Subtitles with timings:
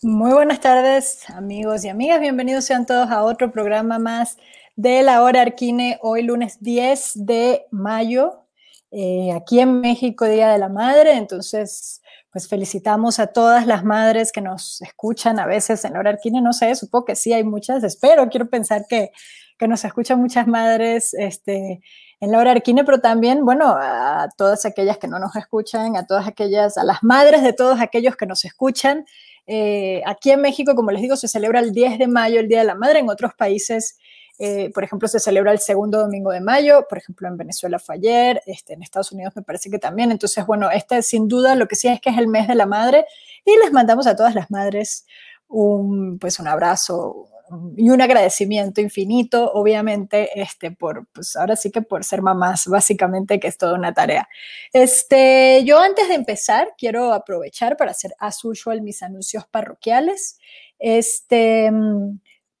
[0.00, 2.20] Muy buenas tardes, amigos y amigas.
[2.20, 4.36] Bienvenidos sean todos a otro programa más
[4.76, 8.44] de la hora Arquine, hoy lunes 10 de mayo,
[8.92, 11.14] eh, aquí en México, Día de la Madre.
[11.14, 12.00] Entonces,
[12.30, 16.40] pues felicitamos a todas las madres que nos escuchan a veces en la hora Arquine.
[16.40, 19.10] No sé, supongo que sí hay muchas, espero, quiero pensar que,
[19.58, 21.80] que nos escuchan muchas madres este,
[22.20, 26.06] en la hora Arquine, pero también, bueno, a todas aquellas que no nos escuchan, a
[26.06, 29.04] todas aquellas, a las madres de todos aquellos que nos escuchan
[29.50, 32.58] eh, aquí en México, como les digo, se celebra el 10 de mayo, el Día
[32.58, 32.98] de la Madre.
[32.98, 33.98] En otros países,
[34.38, 36.86] eh, por ejemplo, se celebra el segundo domingo de mayo.
[36.86, 40.12] Por ejemplo, en Venezuela fue ayer, este, en Estados Unidos me parece que también.
[40.12, 42.66] Entonces, bueno, este sin duda lo que sí es que es el mes de la
[42.66, 43.06] madre
[43.44, 45.06] y les mandamos a todas las madres
[45.48, 47.28] un, pues un abrazo,
[47.76, 53.40] y un agradecimiento infinito, obviamente, este, por, pues ahora sí que por ser mamás, básicamente,
[53.40, 54.28] que es toda una tarea.
[54.72, 60.38] Este, yo antes de empezar, quiero aprovechar para hacer as usual mis anuncios parroquiales.
[60.78, 61.70] Este,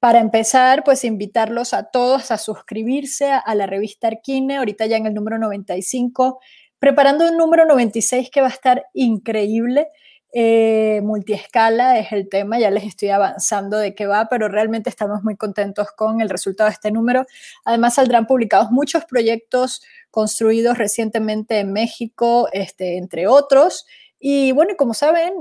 [0.00, 5.06] para empezar, pues invitarlos a todos a suscribirse a la revista Arquine, ahorita ya en
[5.06, 6.40] el número 95,
[6.78, 9.88] preparando un número 96 que va a estar increíble.
[10.32, 15.22] Eh, multiescala es el tema, ya les estoy avanzando de qué va, pero realmente estamos
[15.22, 17.24] muy contentos con el resultado de este número.
[17.64, 23.86] Además, saldrán publicados muchos proyectos construidos recientemente en México, este, entre otros.
[24.20, 25.32] Y bueno, como saben,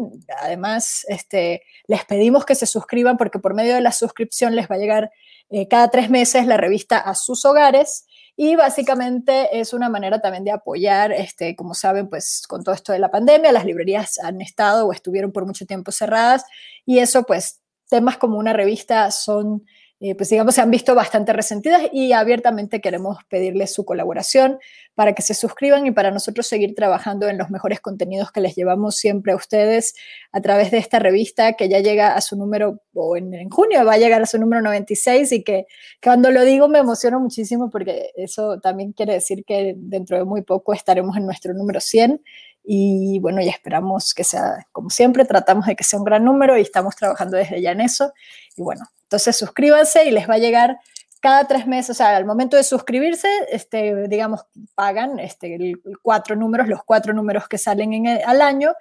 [0.41, 4.75] además este, les pedimos que se suscriban porque por medio de la suscripción les va
[4.75, 5.11] a llegar
[5.49, 8.05] eh, cada tres meses la revista a sus hogares
[8.39, 12.93] y básicamente es una manera también de apoyar, este, como saben, pues con todo esto
[12.93, 16.45] de la pandemia, las librerías han estado o estuvieron por mucho tiempo cerradas
[16.85, 19.65] y eso pues temas como una revista son
[19.99, 24.59] eh, pues digamos, se han visto bastante resentidas y abiertamente queremos pedirles su colaboración
[24.93, 28.55] para que se suscriban y para nosotros seguir trabajando en los mejores contenidos que les
[28.55, 29.95] llevamos siempre a ustedes
[30.31, 33.93] a través de esta revista que ya llega a su número, o en, junio va
[33.93, 35.65] a llegar a su número 96 y que,
[36.03, 40.43] cuando lo digo me emociono muchísimo porque eso también quiere decir que dentro de muy
[40.43, 42.21] poco estaremos en nuestro número 100
[42.69, 46.57] y bueno, ya esperamos que sea, como siempre, tratamos de que sea un gran número
[46.57, 48.11] y estamos trabajando desde ya en eso.
[48.57, 50.77] Y bueno, entonces suscríbanse y les va a llegar
[51.21, 54.41] cada tres meses, o sea, al momento de suscribirse, este, digamos,
[54.75, 58.73] pagan este, cuatro números, los cuatro números que salen en al año.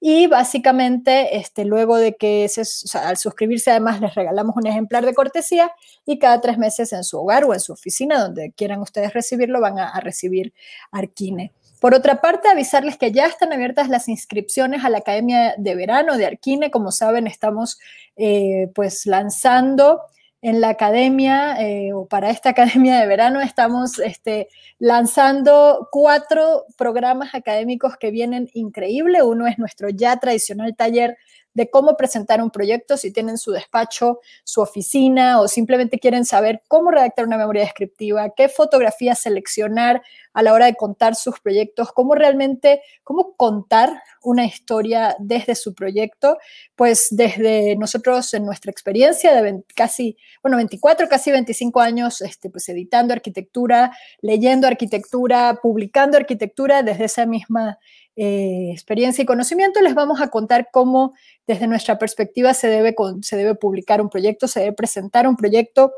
[0.00, 2.62] Y básicamente, este, luego de que se,
[2.98, 5.72] al suscribirse, además les regalamos un ejemplar de cortesía
[6.04, 9.62] y cada tres meses en su hogar o en su oficina, donde quieran ustedes recibirlo,
[9.62, 10.52] van a recibir
[10.92, 11.54] Arquine.
[11.80, 16.16] Por otra parte, avisarles que ya están abiertas las inscripciones a la Academia de Verano
[16.18, 16.70] de Arquine.
[16.70, 17.78] Como saben, estamos
[18.16, 20.02] eh, pues lanzando
[20.42, 24.48] en la academia eh, o para esta academia de verano estamos este,
[24.78, 29.22] lanzando cuatro programas académicos que vienen increíble.
[29.22, 31.16] Uno es nuestro ya tradicional taller
[31.54, 36.62] de cómo presentar un proyecto, si tienen su despacho, su oficina o simplemente quieren saber
[36.68, 40.02] cómo redactar una memoria descriptiva, qué fotografías seleccionar
[40.32, 45.74] a la hora de contar sus proyectos, cómo realmente, cómo contar una historia desde su
[45.74, 46.38] proyecto,
[46.76, 52.68] pues desde nosotros en nuestra experiencia de casi, bueno, 24, casi 25 años, este, pues
[52.68, 57.78] editando arquitectura, leyendo arquitectura, publicando arquitectura, desde esa misma
[58.16, 61.14] eh, experiencia y conocimiento, les vamos a contar cómo
[61.46, 65.92] desde nuestra perspectiva se debe, se debe publicar un proyecto, se debe presentar un proyecto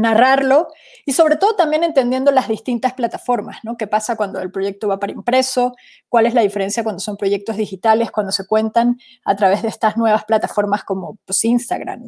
[0.00, 0.68] narrarlo
[1.04, 3.76] y sobre todo también entendiendo las distintas plataformas, ¿no?
[3.76, 5.74] ¿Qué pasa cuando el proyecto va para impreso?
[6.08, 9.96] ¿Cuál es la diferencia cuando son proyectos digitales, cuando se cuentan a través de estas
[9.96, 12.02] nuevas plataformas como pues, Instagram,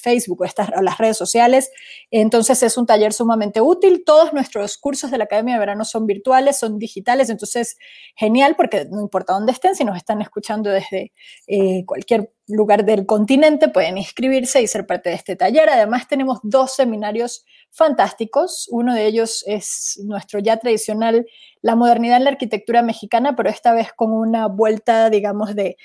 [0.00, 1.70] Facebook o, estas, las redes sociales?
[2.10, 4.02] Entonces es un taller sumamente útil.
[4.04, 7.76] Todos nuestros cursos de la Academia de Verano son virtuales, son digitales, entonces
[8.16, 11.12] genial porque no importa dónde estén, si nos están escuchando desde
[11.46, 15.68] eh, cualquier lugar del continente, pueden inscribirse y ser parte de este taller.
[15.68, 18.68] Además, tenemos dos seminarios fantásticos.
[18.70, 21.26] Uno de ellos es nuestro ya tradicional
[21.62, 25.76] La modernidad en la arquitectura mexicana, pero esta vez con una vuelta, digamos, de,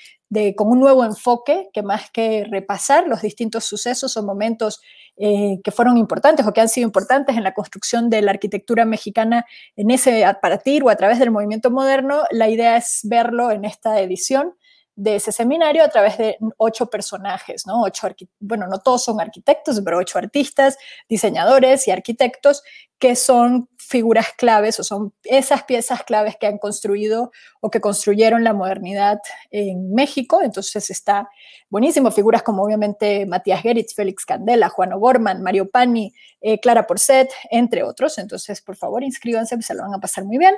[0.55, 4.81] con un nuevo enfoque, que más que repasar los distintos sucesos o momentos
[5.15, 8.83] eh, que fueron importantes o que han sido importantes en la construcción de la arquitectura
[8.83, 9.45] mexicana
[9.77, 13.63] en ese a partir o a través del movimiento moderno, la idea es verlo en
[13.63, 14.53] esta edición
[14.99, 17.83] de ese seminario a través de ocho personajes, ¿no?
[17.83, 18.09] Ocho
[18.41, 22.63] bueno, no todos son arquitectos, pero ocho artistas, diseñadores y arquitectos
[22.97, 27.31] que son figuras claves o son esas piezas claves que han construido
[27.61, 29.19] o que construyeron la modernidad
[29.51, 30.41] en México.
[30.43, 31.29] Entonces está
[31.69, 32.11] buenísimo.
[32.11, 37.83] Figuras como obviamente Matías Geritz, Félix Candela, Juan O'Gorman, Mario Pani, eh, Clara Porcet, entre
[37.83, 38.17] otros.
[38.17, 40.55] Entonces, por favor, inscríbanse, se lo van a pasar muy bien.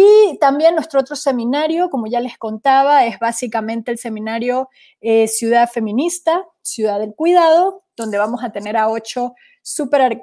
[0.00, 4.68] Y también nuestro otro seminario, como ya les contaba, es básicamente el seminario
[5.00, 10.20] eh, Ciudad Feminista, Ciudad del Cuidado, donde vamos a tener a ocho super,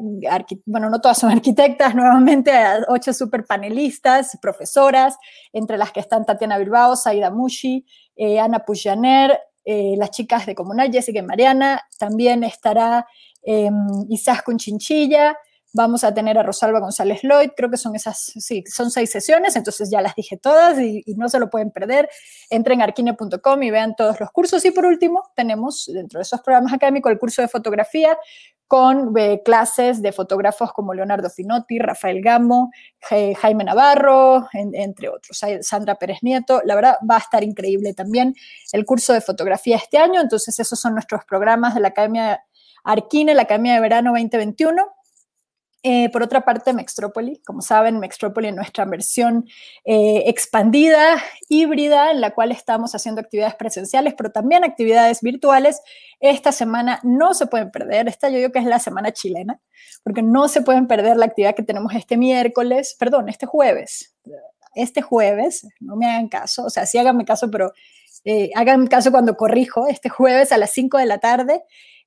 [0.66, 5.18] bueno, no todas son arquitectas, nuevamente a ocho super panelistas, profesoras,
[5.52, 7.86] entre las que están Tatiana Bilbao, Saida Mushi,
[8.16, 13.08] eh, Ana Pujaner, eh, las chicas de Comunal, Jessica y Mariana, también estará
[13.44, 13.70] eh,
[14.08, 15.36] Isaac Chinchilla,
[15.78, 19.58] Vamos a tener a Rosalba González Lloyd, creo que son esas, sí, son seis sesiones,
[19.58, 22.10] entonces ya las dije todas y, no se lo pueden perder.
[22.50, 24.64] Entren a arquine.com y vean todos los cursos.
[24.64, 28.18] Y por último, tenemos dentro de esos programas académicos el curso de fotografía
[28.68, 35.96] con eh, clases de fotógrafos como Leonardo Finotti, Rafael Gamo, Jaime Navarro, entre otros, Sandra
[35.96, 36.62] Pérez Nieto.
[36.64, 38.34] La verdad va a estar increíble también
[38.72, 40.22] el curso de fotografía este año.
[40.22, 42.46] Entonces esos son nuestros programas de la Academia
[42.86, 44.95] Arquine, la Academia de Verano 2021.
[45.88, 49.48] Eh, por otra parte, Mextrópoli, como saben, Mextrópoli es nuestra versión
[49.84, 55.84] eh, expandida, híbrida, en la cual estamos haciendo actividades presenciales, pero también actividades virtuales.
[56.20, 59.62] Esta semana no se pueden perder, esta yo digo que es la semana chilena,
[60.04, 64.16] porque no se pueden perder la actividad que tenemos este miércoles, perdón, este jueves.
[64.74, 67.74] Este jueves, no me hagan caso, o sea, sí háganme caso, pero
[68.24, 71.64] eh, hagan caso cuando corrijo, este jueves a las 5 de la tarde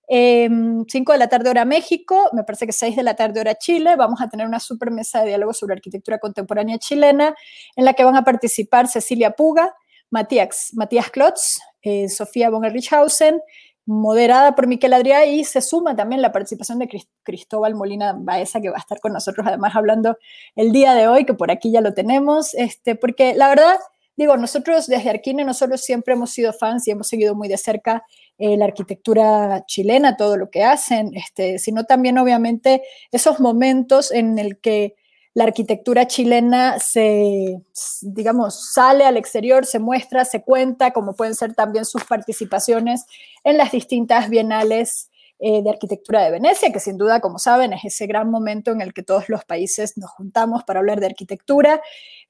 [0.09, 3.57] 5 em, de la tarde hora México, me parece que 6 de la tarde hora
[3.57, 7.35] Chile, vamos a tener una super mesa de diálogo sobre arquitectura contemporánea chilena
[7.77, 9.75] en la que van a participar Cecilia Puga,
[10.11, 13.41] Matías, Matías Klotz, eh, Sofía von Richhausen,
[13.85, 16.89] moderada por Miquel Adrià y se suma también la participación de
[17.23, 20.19] Cristóbal Molina Baeza, que va a estar con nosotros además hablando
[20.57, 23.79] el día de hoy, que por aquí ya lo tenemos, este, porque la verdad,
[24.15, 28.05] digo, nosotros desde Arquine nosotros siempre hemos sido fans y hemos seguido muy de cerca
[28.39, 34.39] eh, la arquitectura chilena, todo lo que hacen, este, sino también obviamente esos momentos en
[34.39, 34.95] el que
[35.35, 37.61] la arquitectura chilena se,
[38.03, 43.07] digamos, sale al exterior, se muestra, se cuenta, como pueden ser también sus participaciones
[43.45, 45.11] en las distintas bienales
[45.41, 48.81] eh, de arquitectura de Venecia, que sin duda, como saben, es ese gran momento en
[48.81, 51.81] el que todos los países nos juntamos para hablar de arquitectura.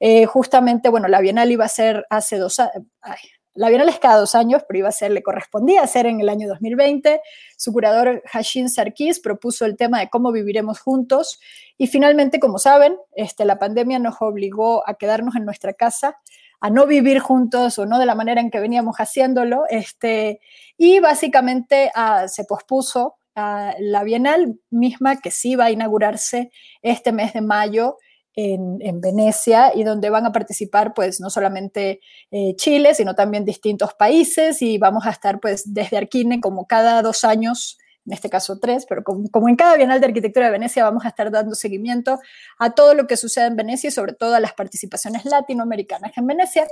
[0.00, 4.18] Eh, justamente, bueno, la bienal iba a ser hace dos años, la Bienal es cada
[4.18, 7.20] dos años, pero iba a ser, le correspondía ser en el año 2020.
[7.56, 11.40] Su curador Hashin Sarkis propuso el tema de cómo viviremos juntos
[11.76, 16.18] y finalmente, como saben, este, la pandemia nos obligó a quedarnos en nuestra casa,
[16.60, 20.40] a no vivir juntos o no de la manera en que veníamos haciéndolo, este,
[20.76, 26.50] y básicamente ah, se pospuso a la Bienal misma que sí va a inaugurarse
[26.82, 27.96] este mes de mayo
[28.34, 33.94] en, Venecia y donde van a participar pues no solamente eh, Chile, sino también distintos
[33.94, 38.58] países y vamos a estar pues desde Arquine como cada dos años, en este caso
[38.60, 42.20] tres, pero como, en cada Bienal de Arquitectura de Venecia vamos a estar dando seguimiento
[42.58, 46.26] a todo lo que sucede en Venecia y sobre todo a las participaciones latinoamericanas en
[46.26, 46.66] Venecia.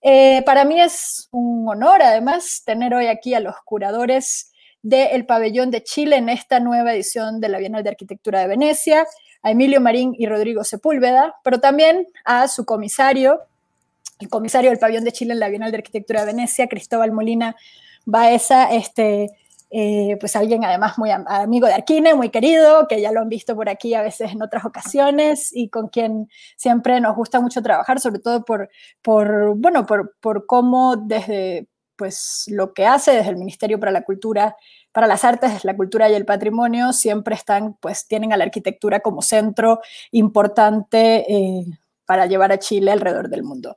[0.00, 4.52] Eh, para mí es un honor además tener hoy aquí a los curadores
[4.82, 9.04] del pabellón de Chile en esta nueva edición de la Bienal de Arquitectura de Venecia
[9.42, 13.40] a Emilio Marín y Rodrigo Sepúlveda, pero también a su comisario,
[14.20, 17.56] el comisario del Pabellón de Chile en la Bienal de Arquitectura de Venecia, Cristóbal Molina
[18.04, 19.30] Baeza, este,
[19.70, 23.54] eh, pues alguien además muy amigo de Arquine, muy querido, que ya lo han visto
[23.54, 28.00] por aquí a veces en otras ocasiones y con quien siempre nos gusta mucho trabajar,
[28.00, 28.70] sobre todo por,
[29.02, 34.04] por bueno, por, por cómo desde pues lo que hace desde el Ministerio para la
[34.04, 34.56] Cultura
[34.92, 39.00] para las artes, la cultura y el patrimonio siempre están, pues tienen a la arquitectura
[39.00, 39.80] como centro
[40.10, 41.64] importante eh,
[42.04, 43.76] para llevar a Chile alrededor del mundo.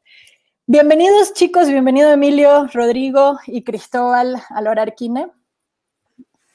[0.65, 5.27] Bienvenidos chicos, bienvenido Emilio, Rodrigo y Cristóbal a Lora Arquine.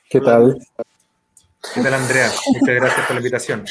[0.09, 0.59] ¿Qué tal?
[1.75, 2.31] ¿Qué tal Andrea?
[2.59, 3.65] Muchas gracias por la invitación.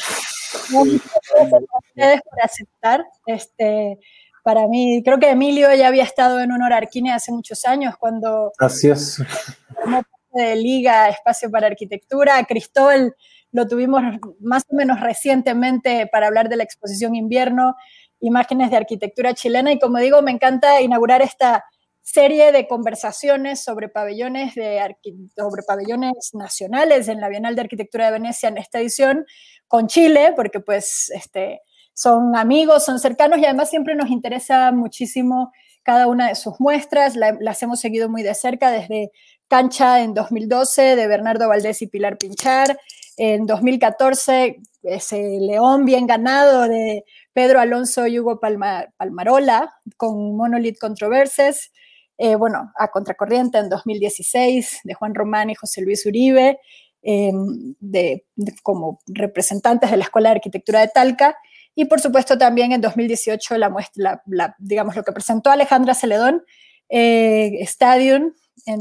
[0.70, 1.00] Muchas
[1.34, 3.04] gracias a ustedes por aceptar.
[3.26, 3.98] Este,
[4.44, 8.52] para mí, creo que Emilio ya había estado en Honor Arquine hace muchos años cuando...
[8.58, 9.20] Así es
[10.36, 12.44] de Liga Espacio para Arquitectura.
[12.44, 13.14] Cristóbal
[13.52, 14.02] lo tuvimos
[14.40, 17.74] más o menos recientemente para hablar de la exposición invierno,
[18.20, 19.72] imágenes de arquitectura chilena.
[19.72, 21.64] Y como digo, me encanta inaugurar esta
[22.02, 24.80] serie de conversaciones sobre pabellones, de
[25.36, 29.26] sobre pabellones nacionales en la Bienal de Arquitectura de Venecia en esta edición
[29.66, 31.62] con Chile, porque pues este,
[31.94, 35.50] son amigos, son cercanos y además siempre nos interesa muchísimo
[35.82, 39.12] cada una de sus muestras, las hemos seguido muy de cerca desde
[39.48, 42.78] Cancha en 2012 de Bernardo Valdés y Pilar Pinchar,
[43.16, 51.72] en 2014 ese León bien ganado de Pedro Alonso y Hugo Palmarola con Monolith Controverses,
[52.18, 56.58] eh, bueno, a Contracorriente en 2016 de Juan Román y José Luis Uribe,
[57.02, 57.74] em,
[58.62, 61.36] como representantes de la Escuela de Arquitectura de Talca,
[61.78, 64.22] Y por supuesto también en 2018 la muestra,
[64.58, 66.42] digamos lo que presentó Alejandra Celedón,
[66.88, 68.32] eh, Stadium,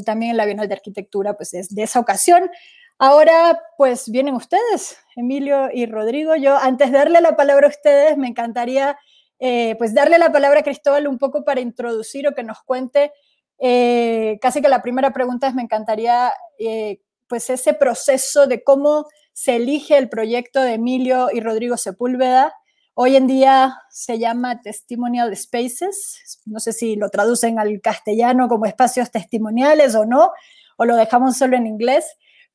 [0.06, 2.50] también en la Bienal de Arquitectura, pues es de esa ocasión.
[2.98, 6.36] Ahora, pues vienen ustedes, Emilio y Rodrigo.
[6.36, 8.98] Yo, antes de darle la palabra a ustedes, me encantaría,
[9.40, 13.12] eh, pues, darle la palabra a Cristóbal un poco para introducir o que nos cuente.
[13.60, 19.08] Eh, casi que la primera pregunta es, me encantaría, eh, pues, ese proceso de cómo
[19.34, 22.54] se elige el proyecto de Emilio y Rodrigo Sepúlveda.
[22.96, 26.42] Hoy en día se llama Testimonial Spaces.
[26.46, 30.32] No sé si lo traducen al castellano como espacios testimoniales o no,
[30.78, 32.06] o lo dejamos solo en inglés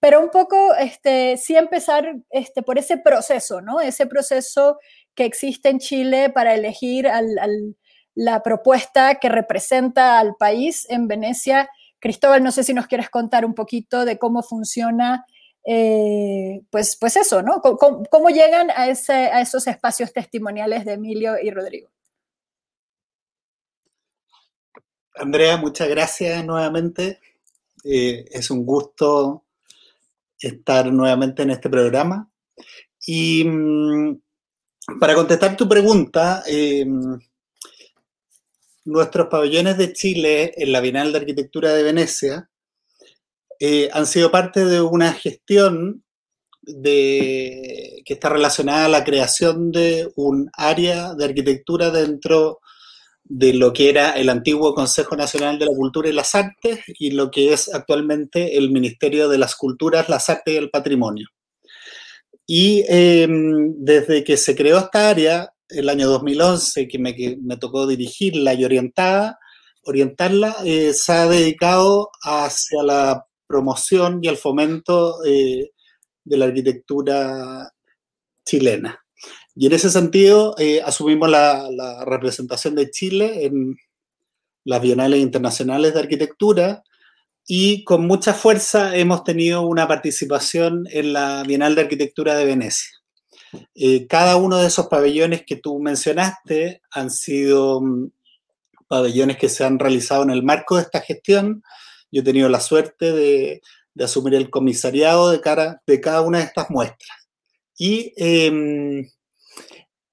[0.01, 3.81] pero un poco este, sí empezar este, por ese proceso, ¿no?
[3.81, 4.79] Ese proceso
[5.15, 7.07] que existe en Chile para elegir
[8.15, 11.69] la propuesta que representa al país en Venecia.
[11.99, 15.27] Cristóbal, no sé si nos quieres contar un poquito de cómo funciona,
[15.67, 17.61] eh, pues, pues eso, ¿no?
[17.61, 21.91] ¿Cómo, llegan a, esos espacios testimoniales de Emilio y Rodrigo?
[25.15, 27.21] Andrea, muchas gracias nuevamente.
[27.85, 29.45] Eh, es un gusto
[30.39, 32.31] estar nuevamente en este programa.
[33.07, 34.21] Y mm,
[34.99, 36.87] para contestar tu pregunta, eh,
[38.85, 42.50] nuestros pabellones de Chile en la Bienal de Arquitectura de Venecia
[43.61, 46.03] eh, han sido parte de una gestión
[46.63, 52.61] de, que está relacionada a la creación de un área de arquitectura dentro
[53.25, 57.11] de lo que era el antiguo Consejo Nacional de la Cultura y las Artes y
[57.11, 61.29] lo que es actualmente el Ministerio de las Culturas, las Artes y el Patrimonio.
[62.47, 68.55] Y em, desde que se creó esta área, el año 2011, que me, tocó dirigirla
[68.55, 69.39] y orientada,
[69.85, 75.73] orientarla, eh, se ha dedicado hacia la promoción y el fomento eh,
[76.25, 77.73] de la arquitectura
[78.47, 79.05] chilena.
[79.57, 83.77] Y en ese sentido, eh, asumimos la, representación de Chile en
[84.65, 86.85] las Bienales Internacionales de Arquitectura
[87.45, 92.91] y con mucha fuerza hemos tenido una participación en la Bienal de Arquitectura de Venecia.
[93.75, 98.11] Eh, cada uno de esos pabellones que tú mencionaste han sido mm,
[98.87, 101.65] pabellones que se han realizado en el marco de esta gestión.
[102.11, 103.63] Yo he tenido la suerte de,
[103.99, 107.19] asumir el comisariado de, cara, de cada una de estas muestras.
[107.77, 109.09] Y em,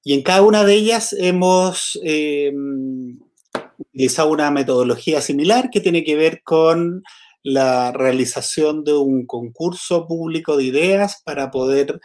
[0.04, 2.54] en cada una de ellas hemos eh,
[3.78, 7.04] utilizado una metodología similar que tiene que ver con
[7.44, 12.00] la realización de un concurso público de ideas para poder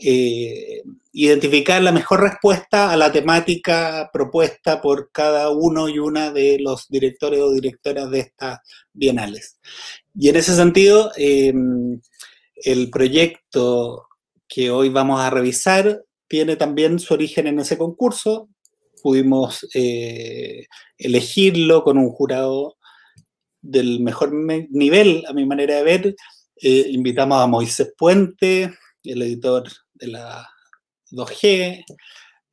[0.00, 6.58] eh, identificar la mejor respuesta a la temática propuesta por cada uno y una de
[6.60, 8.60] los directores o directoras de estas
[8.92, 9.58] bienales.
[10.14, 11.52] Y en ese sentido, eh,
[12.56, 14.06] el proyecto
[14.48, 18.48] que hoy vamos a revisar tiene también su origen en ese concurso.
[19.02, 22.76] Pudimos eh, elegirlo con un jurado
[23.60, 26.16] del mejor nivel, a mi manera de ver.
[26.60, 28.72] Eh, invitamos a Moisés Puente,
[29.04, 29.64] el editor
[29.98, 30.48] de la
[31.10, 31.84] 2G,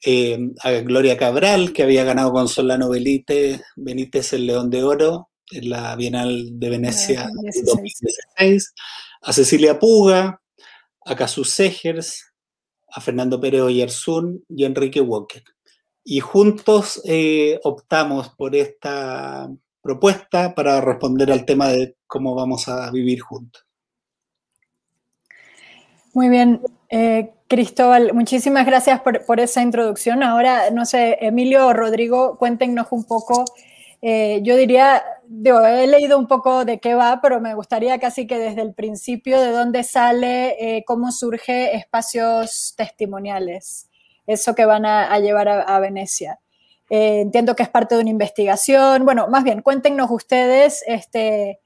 [0.05, 5.29] eh, a Gloria Cabral, que había ganado con Solano Benítez, Benítez el León de Oro
[5.51, 7.27] en la Bienal de Venecia
[7.65, 8.73] 2016,
[9.21, 10.41] a Cecilia Puga,
[11.05, 12.33] a Casus Segers,
[12.87, 15.43] a Fernando Pérez Oyarzún y Enrique Walker.
[16.03, 19.49] Y juntos eh, optamos por esta
[19.81, 23.65] propuesta para responder al tema de cómo vamos a vivir juntos.
[26.13, 30.23] Muy bien, eh, Cristóbal, muchísimas gracias por, esa introducción.
[30.23, 33.45] Ahora, no sé, Emilio o Rodrigo, cuéntenos un poco
[34.07, 38.37] eh, yo diría, he leído un poco de qué va, pero me gustaría casi que
[38.37, 43.89] desde el principio, de dónde sale, eh, cómo surge espacios testimoniales,
[44.27, 46.39] eso que van a, llevar a, Venecia.
[46.91, 49.05] Eh, entiendo que es parte de una investigación.
[49.05, 51.61] Bueno, más bien, cuéntenos ustedes este,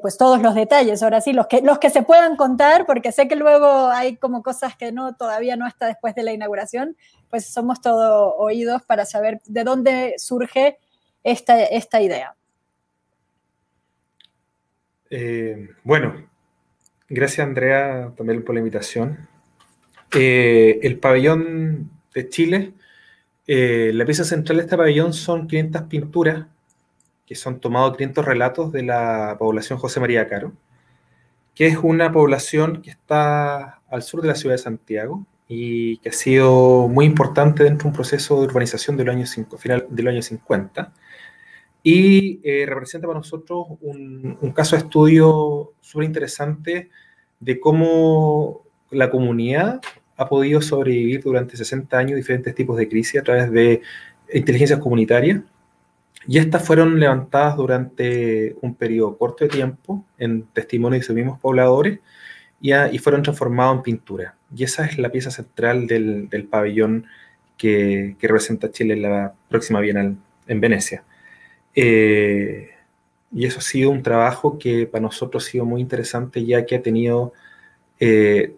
[0.00, 3.28] pues todos los detalles, ahora sí, los que, los que se puedan contar, porque sé
[3.28, 6.96] que luego hay como cosas que no, todavía no hasta después de la inauguración,
[7.28, 10.78] pues somos todos oídos para saber de dónde surge
[11.22, 12.34] esta, idea?
[15.10, 16.28] Eh, bueno,
[17.08, 19.28] gracias Andrea también por la invitación.
[20.14, 22.72] Eh, el pabellón de Chile,
[23.46, 26.46] eh, la pieza central de este pabellón son 500 pinturas
[27.28, 30.52] que son tomados 500 relatos de la población José María Caro,
[31.54, 36.08] que es una población que está al sur de la ciudad de Santiago y que
[36.08, 39.26] ha sido muy importante dentro de un proceso de urbanización del año,
[39.58, 40.90] final del año 50
[41.82, 46.88] y eh, representa para nosotros un, caso de estudio súper interesante
[47.40, 49.82] de cómo la comunidad
[50.16, 53.82] ha podido sobrevivir durante 60 años diferentes tipos de crisis a través de
[54.32, 55.42] inteligencias comunitarias.
[56.26, 61.38] Y estas fueron levantadas durante un periodo corto de tiempo en testimonio de sus mismos
[61.38, 62.00] pobladores
[62.60, 64.34] y, y fueron transformados en pintura.
[64.54, 67.06] Y esa es la pieza central del, del pabellón
[67.56, 71.04] que, que, representa Chile en la próxima Bienal en Venecia.
[71.74, 72.70] Eh,
[73.32, 76.76] y eso ha sido un trabajo que para nosotros ha sido muy interesante ya que
[76.76, 77.32] ha tenido
[78.00, 78.54] eh,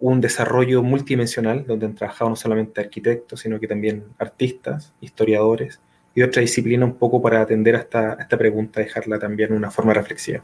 [0.00, 5.80] un desarrollo multidimensional donde han trabajado no solamente arquitectos, sino que también artistas, historiadores
[6.18, 9.70] y otra disciplina un poco para atender a esta, a esta pregunta, dejarla también una
[9.70, 10.40] forma reflexiva.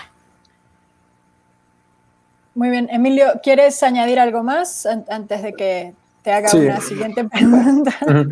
[2.54, 6.58] Muy bien, Emilio, ¿quieres añadir algo más antes de que te haga sí.
[6.58, 7.90] una siguiente pregunta?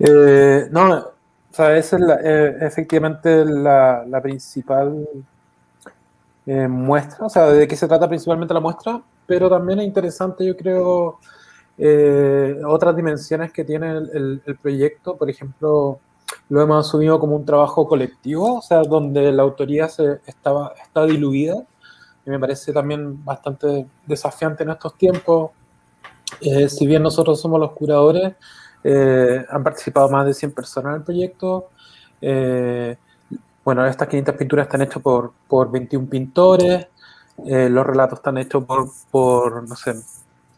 [0.00, 1.12] eh, no, o
[1.52, 5.08] sea, esa es la, eh, efectivamente la, la principal
[6.44, 10.44] eh, muestra, o sea, de qué se trata principalmente la muestra, pero también es interesante,
[10.44, 11.20] yo creo,
[11.78, 16.00] eh, otras dimensiones que tiene el, el, el, proyecto, por ejemplo,
[16.48, 21.04] lo hemos asumido como un trabajo colectivo, o sea, donde la autoría se estaba, está
[21.04, 21.64] diluida
[22.26, 25.50] y me parece también bastante desafiante en estos tiempos.
[26.40, 28.34] Eh, si bien nosotros somos los curadores,
[28.82, 31.68] eh, han participado más de 100 personas en el proyecto.
[32.20, 32.96] Eh,
[33.64, 36.86] bueno, estas 500 pinturas están hechas por, por 21 pintores,
[37.46, 39.94] eh, los relatos están hechos por, por, no sé,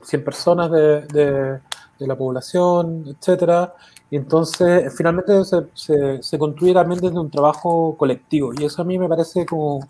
[0.03, 1.61] 100 personas de, de,
[1.99, 3.71] de la población, etc.
[4.11, 8.53] Y entonces, finalmente se, se, se construye también desde un trabajo colectivo.
[8.57, 9.87] Y eso a mí me parece como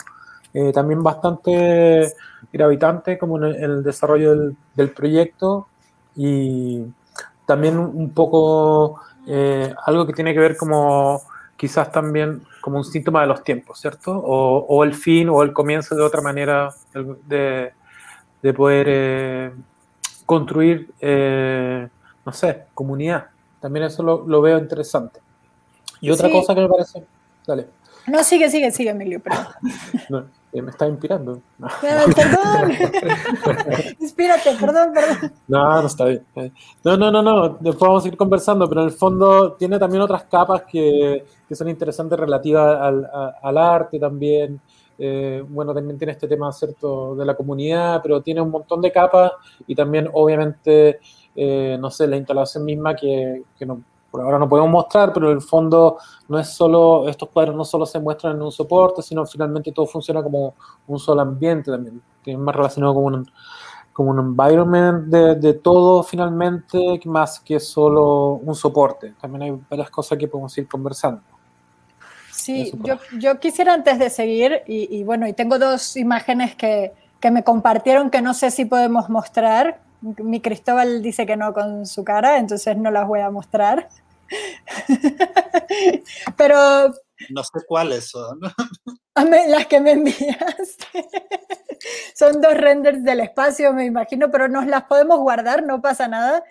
[0.55, 2.13] eh, también bastante
[2.53, 5.69] gravitante como en el, desarrollo del, del, proyecto
[6.15, 6.83] y
[7.45, 11.21] también un poco eh, algo que tiene que ver como
[11.57, 14.13] quizás también como un síntoma de los tiempos, ¿cierto?
[14.13, 16.71] O, o el fin o el comienzo de otra manera
[17.27, 17.73] de,
[18.43, 19.53] de poder eh,
[20.25, 21.89] construir, eh,
[22.25, 23.27] no sé, comunidad.
[23.61, 25.21] También eso lo, lo veo interesante.
[26.01, 26.33] Y otra sí.
[26.33, 27.05] cosa que me parece...
[27.47, 27.69] Dale.
[28.07, 29.47] No, sigue, sigue, sigue, Emilio, perdón.
[30.09, 31.41] no, eh, me está inspirando.
[31.59, 32.73] No, perdón.
[34.01, 35.33] Inspírate, perdón, perdón.
[35.49, 36.25] No, no está bien.
[36.85, 37.49] No, no, no, no.
[37.61, 41.55] Después vamos a ir conversando, pero en el fondo tiene también otras capas que, que
[41.55, 44.61] son interesantes relativas al, a, al arte también.
[44.99, 48.93] Eh, bueno, también tiene este tema, ¿cierto?, de la comunidad, pero tiene un montón de
[48.93, 49.33] capas
[49.67, 51.01] y también, obviamente,
[51.37, 55.31] eh, no sé, la instalación misma que, que no, por ahora no podemos mostrar, pero
[55.31, 59.03] en el fondo no es solo, estos cuadros no solo se muestran en un soporte,
[59.03, 60.55] sino finalmente todo funciona como
[60.87, 63.31] un solo ambiente también, que es más relacionado con un,
[63.93, 69.15] como un environment de, de, todo finalmente, más que solo un soporte.
[69.21, 71.21] También hay varias cosas que podemos ir conversando.
[72.31, 76.93] Sí, yo, yo, quisiera antes de seguir, y, y, bueno, y tengo dos imágenes que,
[77.21, 79.81] que me compartieron que no sé si podemos mostrar.
[80.01, 83.89] Mi Cristóbal dice que no con su cara, entonces no las voy a mostrar.
[86.37, 86.95] Pero...
[87.31, 88.41] No sé cuáles son.
[89.15, 91.09] Las que me enviaste.
[92.15, 96.43] Son dos renders del espacio, me imagino, pero nos las podemos guardar, no pasa nada.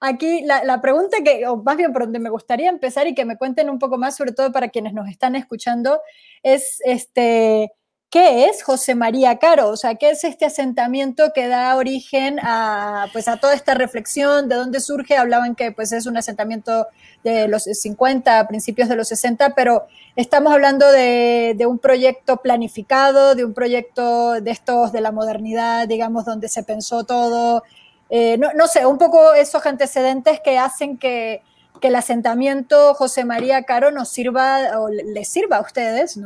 [0.00, 3.24] Aquí la, la, pregunta que, o más bien por donde me gustaría empezar y que
[3.24, 6.00] me cuenten un poco más, sobre todo para quienes nos están escuchando,
[6.42, 7.72] es este,
[8.14, 9.70] ¿qué es José María Caro?
[9.70, 14.48] O sea, ¿qué es este asentamiento que da origen a, pues, a toda esta reflexión?
[14.48, 15.16] ¿De dónde surge?
[15.16, 16.86] Hablaban que pues, es un asentamiento
[17.24, 23.44] de los 50, principios de los 60, pero estamos hablando de, un proyecto planificado, de
[23.44, 27.64] un proyecto de estos de la modernidad, digamos, donde se pensó todo.
[28.10, 31.42] Eh, no, sé, un poco esos antecedentes que hacen que,
[31.80, 36.16] que el asentamiento José María Caro nos sirva o les sirva a ustedes.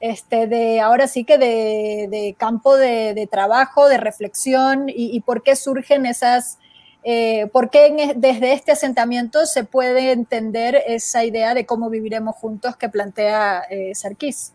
[0.00, 6.06] Este, de ahora sí que de, campo de, trabajo, de reflexión y, por qué surgen
[6.06, 6.58] esas,
[7.04, 12.36] eh, por qué en, desde este asentamiento se puede entender esa idea de cómo viviremos
[12.36, 14.52] juntos que plantea eh, Sarkis.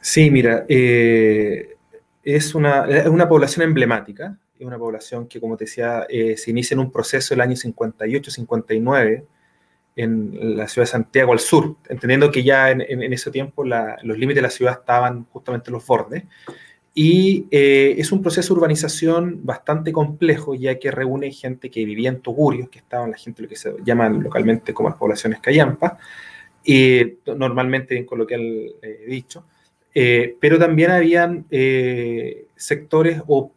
[0.00, 1.76] Sí, mira, eh,
[2.22, 6.50] es, una, es una población emblemática, es una población que, como te decía, eh, se
[6.50, 9.24] inicia en un proceso el año 58-59
[9.96, 13.96] en la ciudad de Santiago al sur, entendiendo que ya en, en, ese tiempo la,
[14.02, 16.24] los límites de la ciudad estaban justamente en los bordes.
[16.96, 22.08] Y eh, es un proceso de urbanización bastante complejo, ya que reúne gente que vivía
[22.08, 25.94] en Togurios, que estaban la gente lo que se llaman localmente como las poblaciones callampas,
[26.64, 28.42] y normalmente en coloquial
[28.80, 29.44] eh, dicho,
[29.94, 33.52] eh, pero también habían eh, sectores o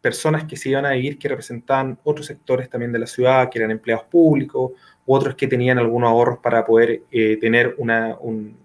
[0.00, 3.58] personas que se iban a vivir que representaban otros sectores también de la ciudad, que
[3.58, 4.72] eran empleados públicos,
[5.06, 8.56] u otros que tenían algunos ahorros para poder eh, tener, una, un,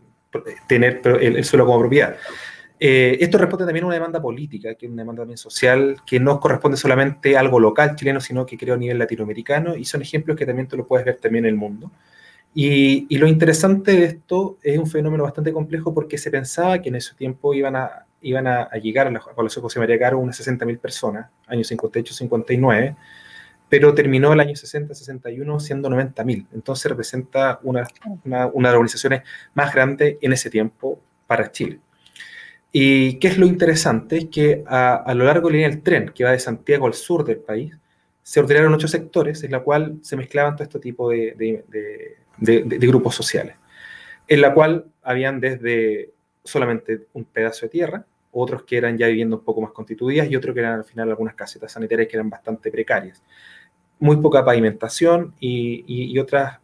[0.67, 2.15] tener el, el, suelo como propiedad.
[2.79, 6.19] Eh, esto responde también a una demanda política, que es una demanda también social, que
[6.19, 10.01] no corresponde solamente a algo local chileno, sino que creo a nivel latinoamericano, y son
[10.01, 11.91] ejemplos que también tú lo puedes ver también en el mundo.
[12.53, 16.87] Y, y, lo interesante de esto es un fenómeno bastante complejo porque se pensaba que
[16.87, 20.39] en ese tiempo iban a, iban a, llegar a la población José María Caro unas
[20.39, 22.95] 60.000 personas, años 58-59,
[23.69, 26.47] pero terminó el año 60-61 siendo 90.000.
[26.53, 27.87] Entonces representa una,
[28.23, 31.79] una, una de las organizaciones más grandes en ese tiempo para Chile.
[32.71, 34.17] ¿Y qué es lo interesante?
[34.17, 36.87] Es que a, a, lo largo de la línea del tren, que va de Santiago
[36.87, 37.73] al sur del país,
[38.21, 41.63] se ordenaron ocho sectores en la cual se mezclaban todo este tipo de, de,
[42.37, 43.55] de, de, grupos sociales,
[44.27, 46.09] en la cual habían desde
[46.43, 50.35] solamente un pedazo de tierra, otros que eran ya viviendo un poco más constituidas y
[50.35, 53.23] otros que eran al final algunas casetas sanitarias que eran bastante precarias.
[53.99, 56.59] Muy poca pavimentación y, y, y otras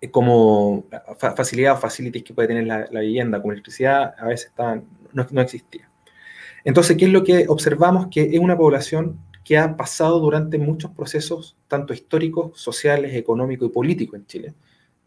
[0.00, 0.84] eh, como
[1.18, 5.26] facilidades o facilities que puede tener la, la, vivienda, como electricidad, a veces estaban no,
[5.30, 5.90] no existía.
[6.64, 8.06] Entonces, ¿qué es lo que observamos?
[8.10, 13.72] Que es una población que ha pasado durante muchos procesos, tanto históricos, sociales, económicos y
[13.72, 14.54] políticos en Chile,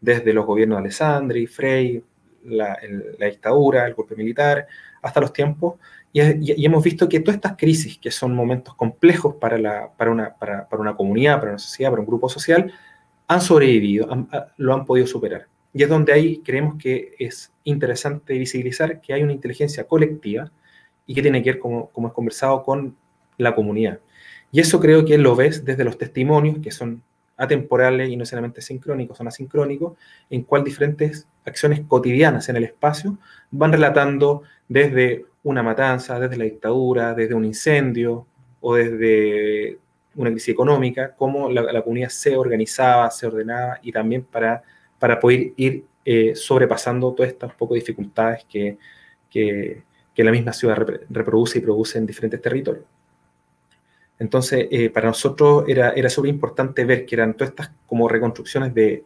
[0.00, 2.02] desde los gobiernos de Alessandri, Frey,
[2.44, 2.78] la,
[3.18, 4.66] dictadura, el golpe militar,
[5.02, 5.74] hasta los tiempos,
[6.12, 11.52] y, hemos visto que todas estas crisis, que son momentos complejos para, una, comunidad, para
[11.52, 12.72] una sociedad, para un grupo social,
[13.26, 15.46] han sobrevivido, han, lo han podido superar.
[15.72, 20.50] Y es donde ahí creemos que es interesante visibilizar que hay una inteligencia colectiva
[21.06, 22.96] y que tiene que ver, como, como es conversado, con
[23.36, 24.00] la comunidad.
[24.50, 27.02] Y eso creo que lo ves desde los testimonios, que son
[27.38, 29.96] atemporales y no necesariamente sincrónicos, son asincrónicos,
[30.28, 33.16] en cual diferentes acciones cotidianas en el espacio
[33.50, 38.26] van relatando desde una matanza, desde la dictadura, desde un incendio
[38.60, 39.78] o desde
[40.16, 44.62] una crisis económica, cómo la, comunidad se organizaba, se ordenaba y también para
[44.98, 48.78] para poder ir eh, sobrepasando todas estas poco dificultades que,
[49.30, 49.82] que,
[50.14, 50.76] que, la misma ciudad
[51.08, 52.84] reproduce y produce en diferentes territorios.
[54.18, 58.74] Entonces, eh, para nosotros era, era súper importante ver que eran todas estas como reconstrucciones
[58.74, 59.04] de,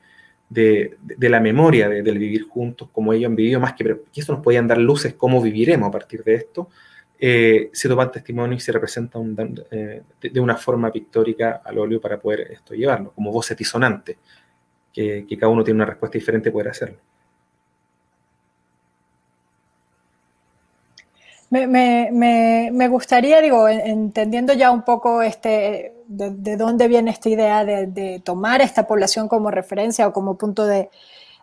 [0.48, 4.33] de, la memoria de, del vivir juntos, como ellos han vivido, más que, que eso
[4.33, 6.68] nos podían dar luces, cómo viviremos a partir de esto,
[7.18, 9.37] eh, se toman testimonio y se representa un,
[9.70, 14.16] eh, de, una forma pictórica al óleo para poder esto llevarlo, como voces disonantes,
[14.92, 16.98] que, que, cada uno tiene una respuesta diferente poder hacerlo.
[21.53, 27.29] Me, me, me, gustaría, digo, entendiendo ya un poco este, de, de dónde viene esta
[27.29, 30.88] idea de, de, tomar esta población como referencia o como punto de,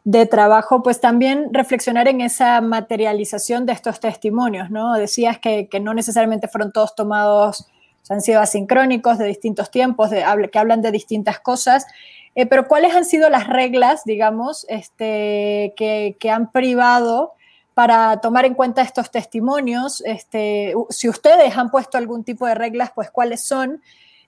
[0.06, 4.96] de trabajo, pues también reflexionar en esa materialización de estos testimonios, ¿no?
[4.96, 7.70] Decías que, que no necesariamente fueron todos tomados,
[8.10, 11.86] o han sido asincrónicos de distintos tiempos, de, que hablan de distintas cosas,
[12.34, 17.34] eh, pero ¿cuáles han sido las reglas, digamos, este, que, que, han privado
[17.80, 20.04] para tomar en cuenta estos testimonios?
[20.06, 23.82] Este, si ustedes han puesto algún tipo de reglas, pues cuáles son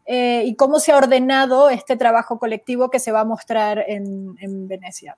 [0.06, 4.38] eh, y cómo se ha ordenado este trabajo colectivo que se va a mostrar en,
[4.40, 5.18] en Venecia.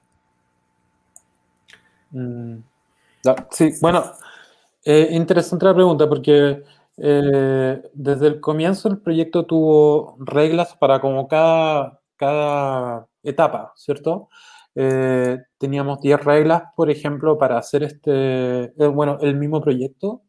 [2.10, 2.56] Mm,
[3.52, 4.04] sí, bueno,
[4.84, 6.64] eh, interesante la pregunta porque
[6.98, 14.30] eh, desde el comienzo el proyecto tuvo reglas para como cada cada etapa, ¿cierto?
[14.76, 20.24] Eh, teníamos 10 reglas, por ejemplo, para hacer este, eh, bueno, el mismo proyecto.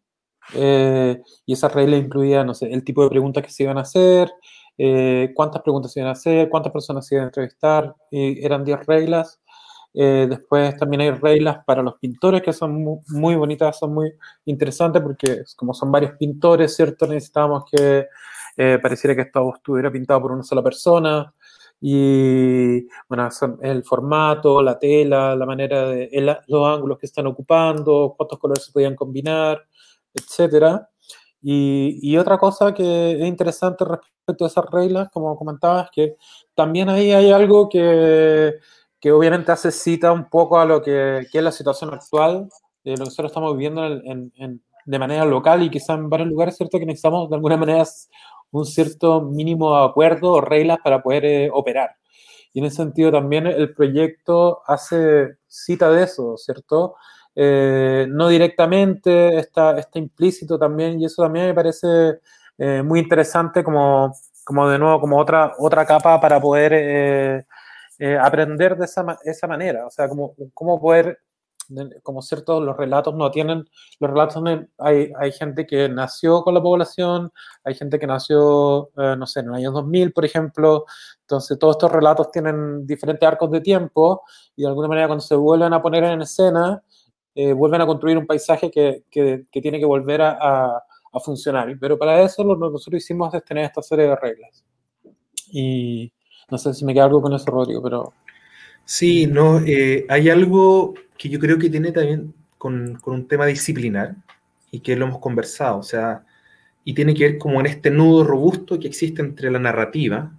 [0.54, 3.82] Eh, y esas reglas incluían, no sé, el tipo de preguntas que se iban a
[3.82, 4.30] hacer,
[4.76, 7.94] eh, cuántas preguntas se iban a hacer, cuántas personas se iban a entrevistar.
[8.10, 9.40] eran 10 reglas.
[9.94, 14.12] después también hay reglas para los pintores que son muy, muy, bonitas, son muy
[14.44, 17.06] interesantes porque como son varios pintores, ¿cierto?
[17.06, 18.06] Necesitábamos que
[18.82, 21.32] pareciera que esto estuviera pintado por una sola persona.
[21.86, 23.28] Y bueno,
[23.60, 28.64] el formato, la tela, la manera de el, los ángulos que están ocupando, cuántos colores
[28.64, 29.62] se podían combinar,
[30.14, 30.88] etcétera.
[31.42, 36.16] Y, y, otra cosa que es interesante respecto a esas reglas, como comentabas, que
[36.54, 38.54] también ahí hay algo que,
[38.98, 42.48] que obviamente hace cita un poco a lo que, que, es la situación actual,
[42.82, 46.30] de lo que nosotros estamos viviendo en, en, de manera local y quizá en varios
[46.30, 46.78] lugares, ¿cierto?
[46.78, 47.84] Que necesitamos de alguna manera
[48.58, 51.96] un cierto mínimo acuerdo o reglas para poder eh, operar.
[52.52, 56.94] Y en ese sentido también el proyecto hace cita de eso, ¿cierto?
[57.34, 62.20] Eh, no directamente, está, está implícito también, y eso también me parece
[62.58, 64.14] eh, muy interesante como,
[64.44, 67.46] como de nuevo, como otra, otra capa para poder eh,
[67.98, 71.18] eh aprender de esa, esa manera, o sea, como, cómo poder
[72.02, 73.68] como ciertos los relatos no tienen,
[74.00, 74.42] los relatos
[74.78, 77.32] hay, hay gente que nació con la población,
[77.64, 80.84] hay gente que nació, eh, no sé, en el año 2000, por ejemplo,
[81.20, 84.22] entonces todos estos relatos tienen diferentes arcos de tiempo
[84.56, 86.82] y de alguna manera cuando se vuelven a poner en escena,
[87.34, 90.76] eh, vuelven a construir un paisaje que, que, tiene que volver a,
[91.12, 91.68] a, funcionar.
[91.80, 94.64] Pero para eso lo que nosotros hicimos es tener esta serie de reglas.
[95.50, 96.12] Y
[96.50, 98.12] no sé si me queda algo con eso, Rodrigo, pero...
[98.84, 104.16] Sí, no, eh, hay algo que yo creo que tiene también con, un tema disciplinar
[104.70, 106.24] y que lo hemos conversado, o sea,
[106.84, 110.32] y tiene que ver como en este nudo robusto que existe entre la narrativa,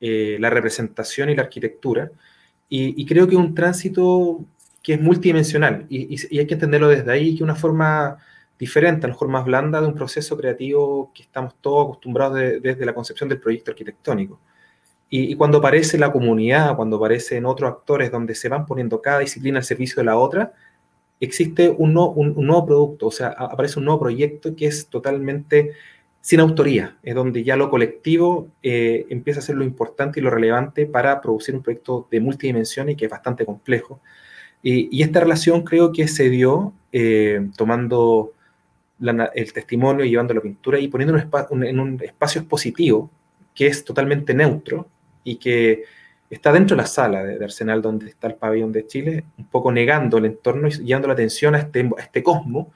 [0.00, 2.10] eh, la representación y la arquitectura,
[2.68, 4.44] y, y, creo que un tránsito
[4.82, 8.18] que es multidimensional y, y, hay que entenderlo desde ahí, que una forma
[8.58, 12.86] diferente, a lo mejor más blanda de un proceso creativo que estamos todos acostumbrados desde
[12.86, 14.40] la concepción del proyecto arquitectónico.
[15.10, 19.58] Y, cuando aparece la comunidad, cuando aparecen otros actores donde se van poniendo cada disciplina
[19.58, 20.52] al servicio de la otra,
[21.20, 25.72] existe un, nuevo producto, o sea, aparece un nuevo proyecto que es totalmente
[26.20, 30.30] sin autoría, es donde ya lo colectivo eh, empieza a ser lo importante y lo
[30.30, 34.00] relevante para producir un proyecto de multidimensión y que es bastante complejo.
[34.62, 38.32] Y, esta relación creo que se dio eh, tomando
[39.00, 41.16] el testimonio y llevando la pintura y poniendo
[41.62, 43.10] en un espacio expositivo
[43.54, 44.88] que es totalmente neutro
[45.24, 45.84] y que
[46.30, 49.72] está dentro de la sala de, Arsenal donde está el pabellón de Chile, un poco
[49.72, 52.68] negando el entorno y llevando la atención a este, a este cosmos,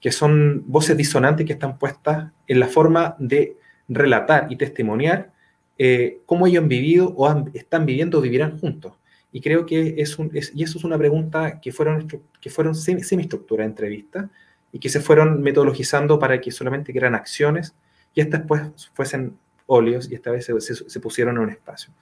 [0.00, 3.56] que son voces disonantes que están puestas en la forma de
[3.88, 5.32] relatar y testimoniar
[5.78, 8.92] eh, cómo ellos han vivido o están viviendo o vivirán juntos.
[9.32, 12.06] Y creo que es un, y eso es una pregunta que fueron,
[12.40, 14.30] que fueron semi-estructura de entrevista
[14.70, 17.74] y que se fueron metodologizando para que solamente eran acciones
[18.14, 18.62] y estas pues
[18.94, 21.92] fuesen óleos y esta vez se, pusieron en un espacio.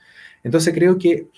[0.43, 1.29] Entonces creo que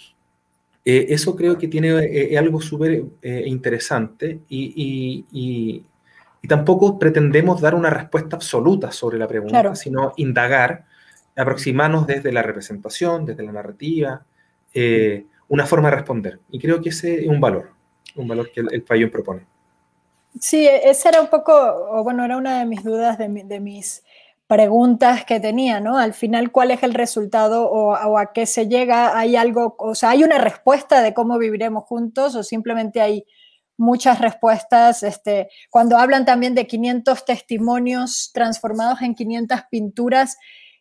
[0.84, 5.84] eh, eso creo que tiene eh, algo súper eh, interesante y, y,
[6.46, 10.84] tampoco pretendemos dar una respuesta absoluta sobre la pregunta, sino indagar,
[11.34, 14.26] aproximarnos desde la representación, desde la narrativa,
[15.48, 16.40] una forma de responder.
[16.50, 17.70] Y creo que ese es un valor,
[18.16, 19.46] un valor que el, el propone.
[20.40, 24.02] Sí, esa era un poco, o bueno, era una de mis dudas, de, de, mis
[24.46, 25.96] preguntas que tenía, ¿no?
[25.96, 29.18] Al final, ¿cuál es el resultado o, a qué se llega?
[29.18, 33.24] ¿Hay algo, o sea, hay una respuesta de cómo viviremos juntos o simplemente hay
[33.78, 35.02] muchas respuestas?
[35.02, 40.36] Este, cuando hablan también de 500 testimonios transformados en 500 pinturas,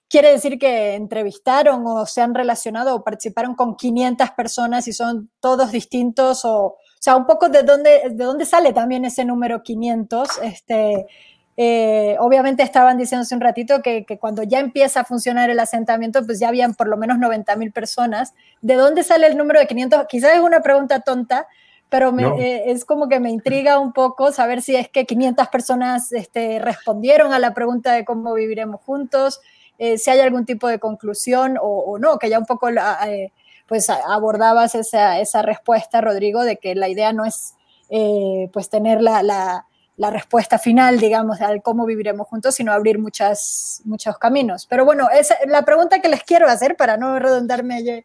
[0.09, 5.31] quiere decir que entrevistaron o se han relacionado o participaron con 500 personas y son
[5.39, 9.63] todos distintos o, o sea, un poco de dónde, de dónde sale también ese número
[9.63, 11.07] 500, este,
[11.55, 16.25] eh, obviamente estaban diciendo hace un ratito que, cuando ya empieza a funcionar el asentamiento,
[16.25, 18.33] pues ya habían por lo menos 90 mil personas.
[18.61, 20.05] ¿De dónde sale el número de 500?
[20.07, 21.47] Quizás es una pregunta tonta,
[21.89, 26.11] pero eh, es como que me intriga un poco saber si es que 500 personas
[26.11, 29.39] este, respondieron a la pregunta de cómo viviremos juntos,
[29.77, 32.67] eh, si hay algún tipo de conclusión o, no, que ya un poco
[33.67, 37.53] pues abordabas esa, esa, respuesta, Rodrigo, de que la idea no es
[38.51, 43.81] pues tener la, la, la, respuesta final, digamos, al cómo viviremos juntos, sino abrir muchas,
[43.85, 44.65] muchos caminos.
[44.65, 48.03] Pero bueno, es, la pregunta que les quiero hacer, para no redundarme,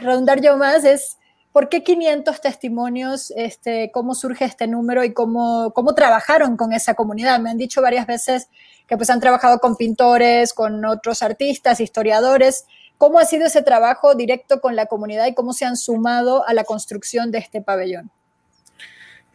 [0.00, 1.18] redundar yo más, es...
[1.52, 3.32] ¿Por qué 500 testimonios?
[3.34, 7.40] Este, ¿Cómo surge este número y cómo, cómo trabajaron con esa comunidad?
[7.40, 8.50] Me han dicho varias veces
[8.86, 12.66] que pues han trabajado con pintores, con otros artistas, historiadores.
[12.98, 16.54] ¿Cómo ha sido ese trabajo directo con la comunidad y cómo se han sumado a
[16.54, 18.10] la construcción de este pabellón?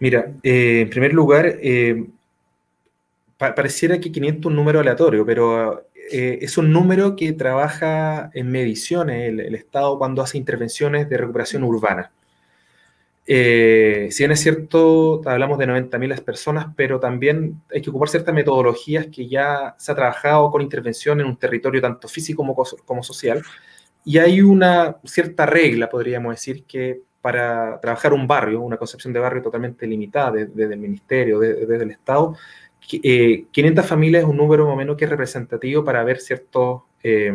[0.02, 2.08] Mira, eh, en primer lugar, eh,
[3.38, 8.50] pareciera que 500 es un número aleatorio, pero eh, es un número que trabaja en
[8.50, 12.12] mediciones el, Estado cuando hace intervenciones de recuperación urbana.
[13.28, 18.34] Eh, si bien es cierto, hablamos de 90.000 personas, pero también hay que ocupar ciertas
[18.34, 23.04] metodologías que ya se ha trabajado con intervención en un territorio tanto físico como, como
[23.04, 23.44] social.
[24.04, 29.20] Y hay una cierta regla, podríamos decir, que para trabajar un barrio, una concepción de
[29.20, 32.36] barrio totalmente limitada desde, el ministerio, desde, el Estado,
[32.80, 33.54] 500
[33.86, 37.34] eh, familias es un número más o menos que es representativo para ver ciertos eh,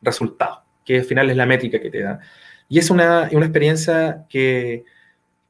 [0.00, 2.20] resultados, que al final es la métrica que te da.
[2.68, 4.84] Y es una, una experiencia que,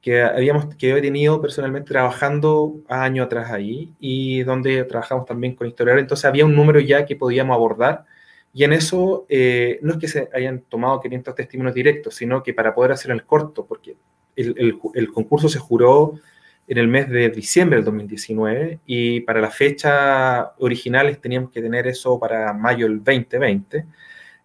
[0.01, 5.65] que, habíamos, que he tenido personalmente trabajando años atrás ahí y donde trabajamos también con
[5.65, 6.03] historiadores.
[6.03, 8.05] Entonces había un número ya que podíamos abordar
[8.53, 12.53] y en eso eh, no es que se hayan tomado 500 testimonios directos, sino que
[12.53, 13.97] para poder hacer el corto, porque
[14.35, 14.79] el,
[15.11, 16.19] concurso se juró
[16.67, 21.87] en el mes de diciembre del 2019 y para las fechas originales teníamos que tener
[21.87, 23.85] eso para mayo del 2020.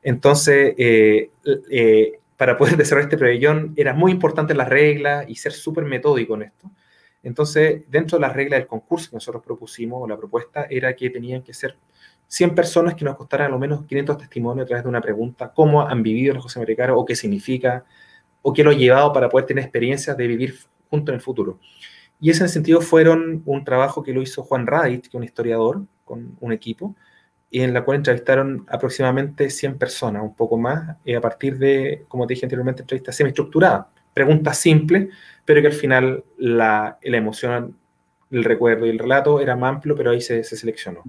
[0.03, 1.31] Entonces, eh,
[1.71, 6.35] eh, para poder desarrollar este pabellón era muy importante las reglas y ser súper metódico
[6.35, 6.71] en esto.
[7.23, 11.43] Entonces, dentro de las reglas del concurso que nosotros propusimos, la propuesta, era que tenían
[11.43, 11.77] que ser
[12.29, 15.83] 100 personas que nos costaran al menos 500 testimonios a través de una pregunta, cómo
[15.83, 17.85] han vivido los José Americanos, o qué significa,
[18.43, 20.55] o qué lo ha llevado para poder tener experiencias de vivir
[20.91, 21.59] juntos en el futuro.
[22.21, 25.83] Y ese sentido fueron un trabajo que lo hizo Juan Radich, que es un historiador,
[26.05, 26.95] con un equipo,
[27.51, 32.05] y en la cual entrevistaron aproximadamente 100 personas, un poco más, y a partir de,
[32.09, 35.09] como te dije anteriormente, entrevistas semi-estructuradas, preguntas simples,
[35.45, 37.79] pero que al final la, la, emoción,
[38.31, 41.03] el recuerdo y el relato era más amplio, pero ahí se, se seleccionó.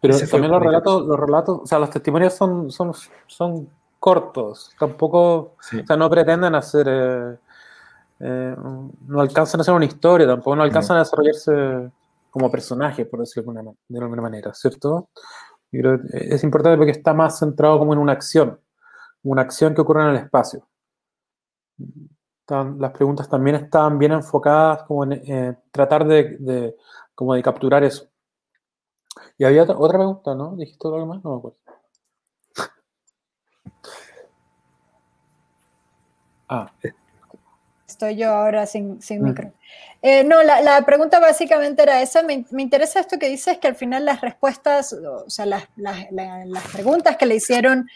[0.00, 2.92] Pero también los relatos, los relatos, o sea, los testimonios son, son,
[3.26, 7.36] son cortos, tampoco, o sea, no pretenden hacer, eh,
[8.20, 8.56] eh,
[9.06, 11.90] no alcanzan a hacer una historia, tampoco no alcanzan a desarrollarse
[12.30, 15.08] como personaje, por decirlo de alguna, de alguna manera, ¿cierto?
[15.72, 18.60] Y creo que es importante porque está más centrado como en una acción,
[19.22, 20.66] una acción que ocurre en el espacio.
[22.46, 26.76] las preguntas también están bien enfocadas como en eh, tratar de, de,
[27.14, 28.07] como de capturar eso.
[29.38, 30.56] Y había otra, otra pregunta, ¿no?
[30.56, 31.22] ¿Dijiste algo más?
[31.22, 31.58] No me acuerdo.
[36.48, 36.72] Ah.
[37.86, 39.52] Estoy yo ahora sin, sin micro.
[40.02, 42.22] Eh, no, la, la, pregunta básicamente era esa.
[42.22, 46.10] Me, me, interesa esto que dices, que al final las respuestas, o sea, las, las,
[46.10, 47.88] las, preguntas que le hicieron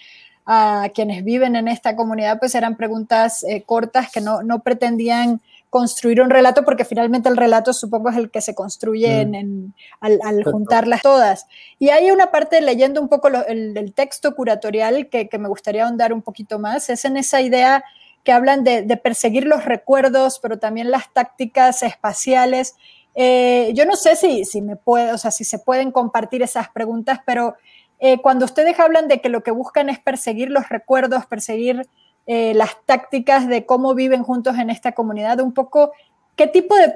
[0.45, 5.41] a quienes viven en esta comunidad, pues eran preguntas eh, cortas que no, no, pretendían
[5.73, 9.75] construir un relato, porque finalmente el relato supongo es el que se construye en, en,
[10.01, 11.47] al, al, juntarlas todas.
[11.79, 15.49] Y hay una parte, leyendo un poco lo, el, el, texto curatorial que, que me
[15.49, 17.83] gustaría ahondar un poquito más, es en esa idea
[18.23, 22.75] que hablan de, de, perseguir los recuerdos, pero también las tácticas espaciales.
[23.15, 26.69] Eh, yo no sé si, si, me puede, o sea, si se pueden compartir esas
[26.69, 27.57] preguntas, pero
[27.99, 31.89] eh, cuando ustedes hablan de que lo que buscan es perseguir los recuerdos, perseguir
[32.27, 35.93] eh, las tácticas de cómo viven juntos en esta comunidad, un poco,
[36.37, 36.95] ¿qué tipo de,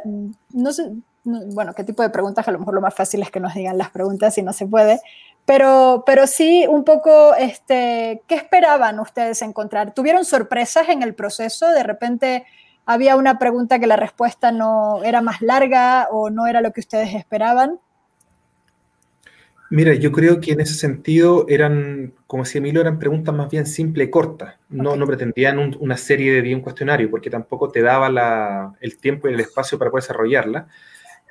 [0.52, 0.92] no sé,
[1.24, 2.46] no, bueno, qué tipo de preguntas?
[2.46, 4.66] A lo mejor lo más fácil es que nos digan las preguntas si no se
[4.66, 5.00] puede,
[5.44, 9.94] pero, pero sí, un poco, este, ¿qué esperaban ustedes encontrar?
[9.94, 11.68] ¿Tuvieron sorpresas en el proceso?
[11.70, 12.44] ¿De repente
[12.84, 16.80] había una pregunta que la respuesta no era más larga o no era lo que
[16.80, 17.80] ustedes esperaban?
[19.68, 23.66] Mira, yo creo que en ese sentido eran, como decía Emilio, eran preguntas más bien
[23.66, 24.54] simples y cortas.
[24.68, 25.00] No, okay.
[25.00, 29.28] no pretendían un, una serie de un cuestionario, porque tampoco te daba la, el tiempo
[29.28, 30.68] y el espacio para poder desarrollarla.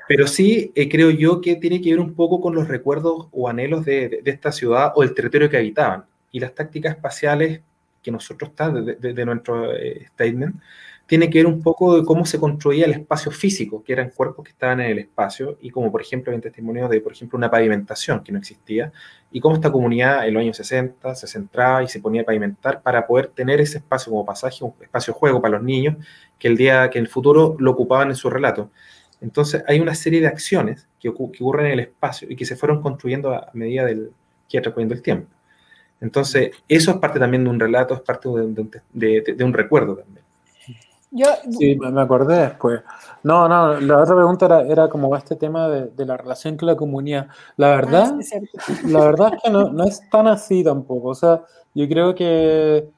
[0.07, 3.49] Pero sí eh, creo yo que tiene que ver un poco con los recuerdos o
[3.49, 6.05] anhelos de, de, de, esta ciudad o el territorio que habitaban.
[6.31, 7.61] Y las tácticas espaciales
[8.03, 10.55] que nosotros está de, de nuestro eh, statement,
[11.07, 14.45] tiene que ver un poco de cómo se construía el espacio físico, que eran cuerpos
[14.45, 17.51] que estaban en el espacio, y como por ejemplo hay testimonios de, por ejemplo, una
[17.51, 18.91] pavimentación que no existía,
[19.31, 22.81] y cómo esta comunidad en los años 60 se centraba y se ponía a pavimentar
[22.81, 25.95] para poder tener ese espacio como pasaje, un espacio juego para los niños,
[26.39, 28.71] que el día, que en el futuro lo ocupaban en su relato.
[29.21, 32.55] Entonces hay una serie de acciones que, que ocurren en el espacio y que se
[32.55, 34.11] fueron construyendo a medida del
[34.49, 35.27] que iba transcurriendo el tiempo.
[36.01, 39.95] Entonces, eso es parte también de un relato, es parte de, de, de un recuerdo
[39.95, 40.24] también.
[41.15, 41.27] Yo...
[41.49, 42.81] Sí, me acordé después.
[43.23, 46.67] No, no, la otra pregunta era, era como este tema de, de, la relación con
[46.67, 47.29] la comunidad.
[47.55, 51.09] La verdad, ah, sí, la verdad es que no, no, es tan así tampoco.
[51.09, 51.41] O sea,
[51.73, 52.89] yo creo que,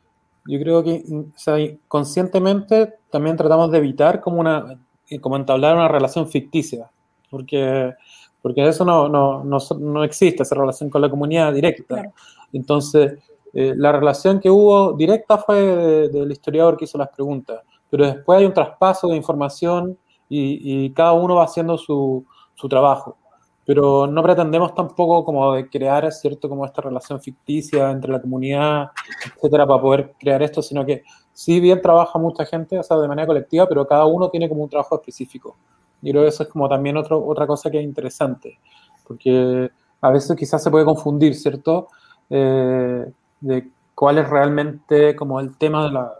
[0.47, 4.79] yo creo que o sea, conscientemente también tratamos de evitar como, una,
[5.21, 6.89] como entablar una relación ficticia,
[7.29, 7.93] porque,
[8.41, 11.85] porque eso no, no, no, no existe, esa relación con la comunidad directa.
[11.95, 12.13] Claro.
[12.51, 13.19] Entonces,
[13.53, 18.39] eh, la relación que hubo directa fue del historiador que hizo las preguntas pero después
[18.39, 19.97] hay un traspaso de información
[20.29, 23.17] y, y cada uno va haciendo su, su, trabajo.
[23.65, 28.91] Pero no pretendemos tampoco como de crear, ¿cierto?, como esta relación ficticia entre la comunidad,
[29.35, 33.07] etcétera, para poder crear esto, sino que sí bien trabaja mucha gente, o sea, de
[33.07, 35.57] manera colectiva, pero cada uno tiene como un trabajo específico.
[36.01, 38.59] Y creo que eso es como también otro, otra cosa que es interesante,
[39.05, 39.69] porque
[40.01, 41.89] a veces quizás se puede confundir, ¿cierto?,
[42.29, 43.05] eh,
[43.39, 46.13] de cuál es realmente como el tema de la,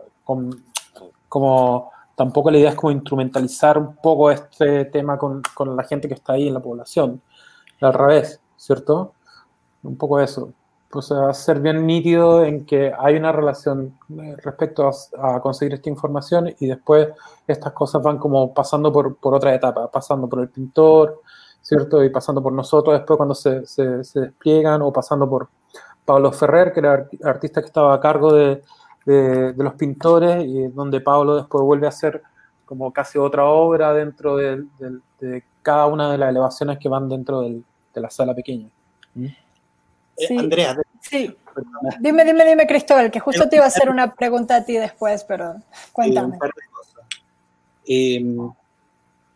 [1.30, 6.08] como tampoco la idea es como instrumentalizar un poco este tema con, con, la gente
[6.08, 7.22] que está ahí en la población.
[7.80, 9.13] Al revés, ¿cierto?
[9.84, 10.52] Un poco eso.
[10.92, 14.00] O sea, ser bien nítido en que hay una relación
[14.44, 17.10] respecto a, a, conseguir esta información y después
[17.45, 21.22] estas cosas van como pasando por, por otra etapa, pasando por el pintor,
[21.62, 22.04] ¿cierto?
[22.04, 25.49] Y pasando por nosotros después cuando se, se, se despliegan o pasando por
[26.04, 28.64] Pablo Ferrer, que era el artista que estaba a cargo de,
[29.08, 32.22] de, de, los pintores y donde Pablo después vuelve a hacer
[32.66, 37.08] como casi otra obra dentro de, de, de cada una de las elevaciones que van
[37.08, 38.68] dentro del, de la sala pequeña.
[39.16, 39.26] ¿Mm?
[40.18, 40.38] Eh.
[40.38, 40.78] Andrea.
[41.01, 41.36] Sí.
[41.99, 45.24] Dime, dime, dime, Cristóbal, que justo te iba a hacer una pregunta a ti después,
[45.24, 45.55] pero
[45.91, 46.34] cuéntame.
[46.34, 47.05] un par de cosas.
[47.88, 48.38] Eh,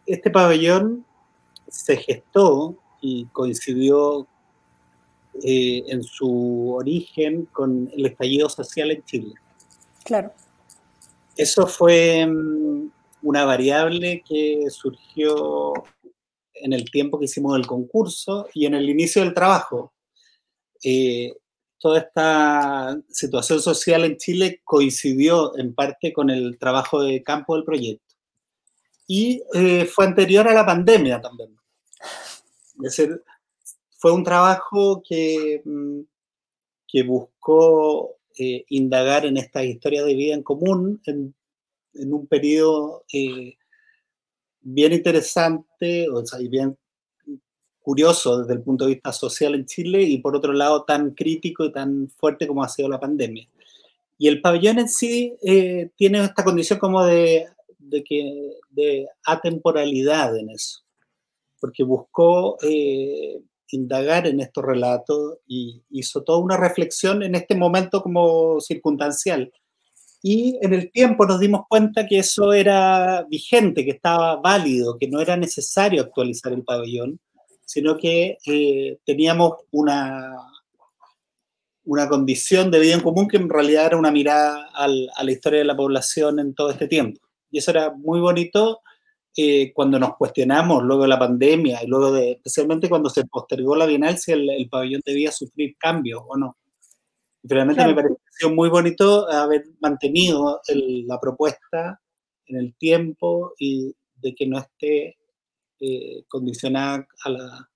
[0.06, 1.06] este pabellón
[1.68, 4.28] se gestó y coincidió
[5.42, 9.34] eh, en su origen con el estallido social en Chile.
[10.04, 10.34] Claro.
[11.36, 12.92] Eso fue, mm,
[13.24, 15.74] una variable que surgió
[16.54, 19.94] en el tiempo que hicimos el concurso y en el inicio del trabajo.
[20.84, 21.34] Eh,
[21.80, 27.66] toda esta situación social en Chile coincidió en parte con el trabajo de campo del
[27.66, 28.16] proyecto.
[29.08, 31.58] Y eh, fue anterior a la pandemia también.
[32.84, 33.22] Es decir,
[33.98, 36.02] fue un trabajo que, mm,
[36.88, 41.36] que buscó eh, indagar en esta historia de vida en común en,
[41.94, 43.04] en un periodo
[44.62, 46.78] bien interesante, o sea, y bien
[47.82, 51.66] curioso desde el punto de vista social en Chile y por otro lado tan crítico
[51.66, 53.48] y tan fuerte como ha sido la pandemia.
[54.18, 57.48] Y el pabellón en sí eh, tiene esta condición como de,
[57.80, 60.82] de, que, de atemporalidad en eso,
[61.60, 63.42] porque buscó eh,
[63.72, 69.52] indagar en estos relatos y hizo toda una reflexión en este momento como circunstancial
[70.24, 75.08] y en el tiempo nos dimos cuenta que eso era vigente, que estaba válido, que
[75.08, 77.20] no era necesario actualizar el pabellón,
[77.66, 80.36] sino que eh, teníamos una,
[81.86, 85.60] una condición de vida en común que en realidad era una mirada a la historia
[85.60, 87.20] de la población en todo este tiempo.
[87.50, 88.82] Y eso era muy bonito
[89.36, 93.76] eh, cuando nos cuestionamos luego de la pandemia y luego de, especialmente cuando se postergó
[93.76, 96.58] la Bienal, si el, el pabellón debía sufrir cambios o no.
[97.44, 102.00] Realmente me pareció muy bonito haber mantenido la propuesta
[102.46, 105.18] en el tiempo y de que no esté
[105.80, 107.68] eh, condicionada a,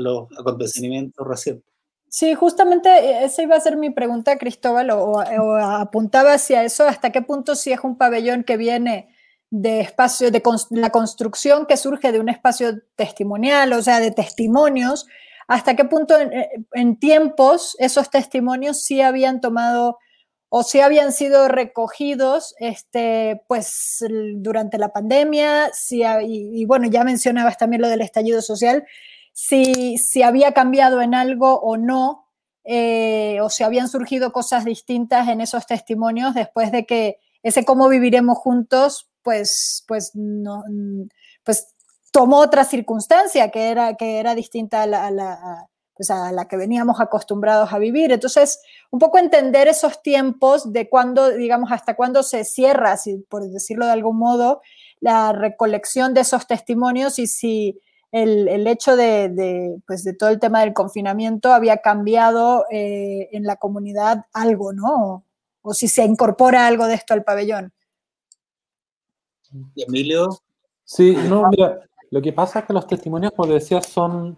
[0.00, 1.64] los acontecimientos recientes.
[2.08, 7.22] Sí, justamente esa iba a ser mi pregunta, Cristóbal, o, apuntaba hacia eso, hasta qué
[7.22, 9.08] punto si es un pabellón que viene
[9.50, 15.06] de espacio, de la construcción que surge de un espacio testimonial, o sea, de testimonios,
[15.46, 19.98] hasta qué punto eh, en, tiempos esos testimonios sí habían tomado
[20.50, 24.02] o sí habían sido recogidos este, pues,
[24.36, 25.70] durante la pandemia,
[26.22, 28.86] y, bueno, ya mencionabas también lo del estallido social,
[29.34, 32.28] si, si había cambiado en algo o no,
[32.64, 37.18] eh, o si habían surgido cosas distintas en esos testimonios después de que
[37.48, 40.62] ese cómo viviremos juntos, pues, pues, no,
[41.44, 41.74] pues
[42.12, 47.00] tomó otra circunstancia que era, que era distinta a la, pues a la, que veníamos
[47.00, 48.12] acostumbrados a vivir.
[48.12, 53.48] Entonces, un poco entender esos tiempos de cuándo, digamos, hasta cuándo se cierra, si, por
[53.48, 54.62] decirlo de algún modo,
[55.00, 57.80] la recolección de esos testimonios y si
[58.10, 63.28] el, el hecho de, de, pues de, todo el tema del confinamiento había cambiado eh,
[63.32, 65.24] en la comunidad algo, ¿no?
[65.62, 67.72] O, si se incorpora algo de esto al pabellón.
[69.76, 70.28] Emilio.
[70.84, 71.80] Sí, no, mira,
[72.10, 74.36] lo que pasa es que los testimonios, como decía, son,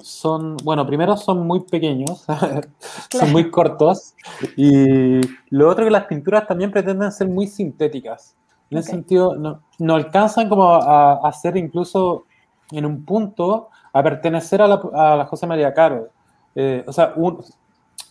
[0.00, 2.24] son, bueno, primero son muy pequeños,
[3.10, 4.14] son muy cortos,
[4.56, 8.36] y lo otro que las pinturas también pretenden ser muy sintéticas.
[8.70, 12.24] En ese sentido, no, no, alcanzan como a, a ser incluso
[12.70, 16.10] en un punto a pertenecer a la, a la José María Caro.
[16.54, 17.42] Eh, o sea, un,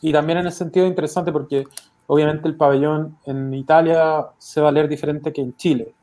[0.02, 1.66] y también en ese sentido interesante porque
[2.10, 5.94] obviamente el pabellón en Italia se va a leer diferente que en Chile.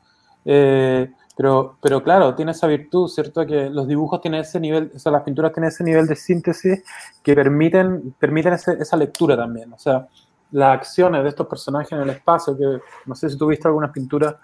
[0.45, 3.45] Eh, pero, pero claro, tiene esa virtud, ¿cierto?
[3.45, 6.81] Que los dibujos tienen ese nivel, o sea, las pinturas tienen ese nivel de síntesis
[7.21, 9.73] que permiten, permiten ese, esa lectura también.
[9.73, 10.07] O sea,
[10.51, 14.35] las acciones de estos personajes en el espacio, que no sé si tuviste algunas pinturas,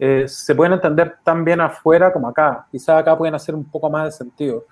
[0.00, 2.66] eh, se pueden entender tan bien afuera como acá.
[2.72, 4.64] Quizás acá pueden hacer un poco más de sentido.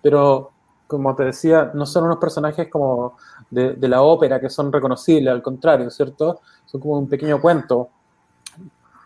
[0.00, 0.52] Pero,
[0.86, 3.16] como te decía, no son unos personajes como
[3.50, 6.40] de, de la ópera que son reconocibles, al contrario, ¿cierto?
[6.64, 7.90] Son como un pequeño cuento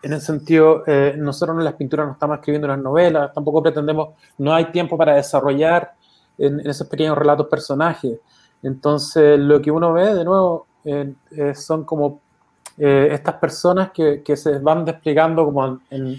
[0.01, 4.09] en ese sentido, eh, nosotros en las pinturas no estamos escribiendo las novelas, tampoco pretendemos,
[4.37, 5.93] no hay tiempo para desarrollar
[6.37, 8.19] en, esos pequeños relatos personajes.
[8.63, 12.21] Entonces, lo que uno ve, de nuevo, eh, eh, son como
[12.77, 16.17] estas personas que, que, se van desplegando como en, en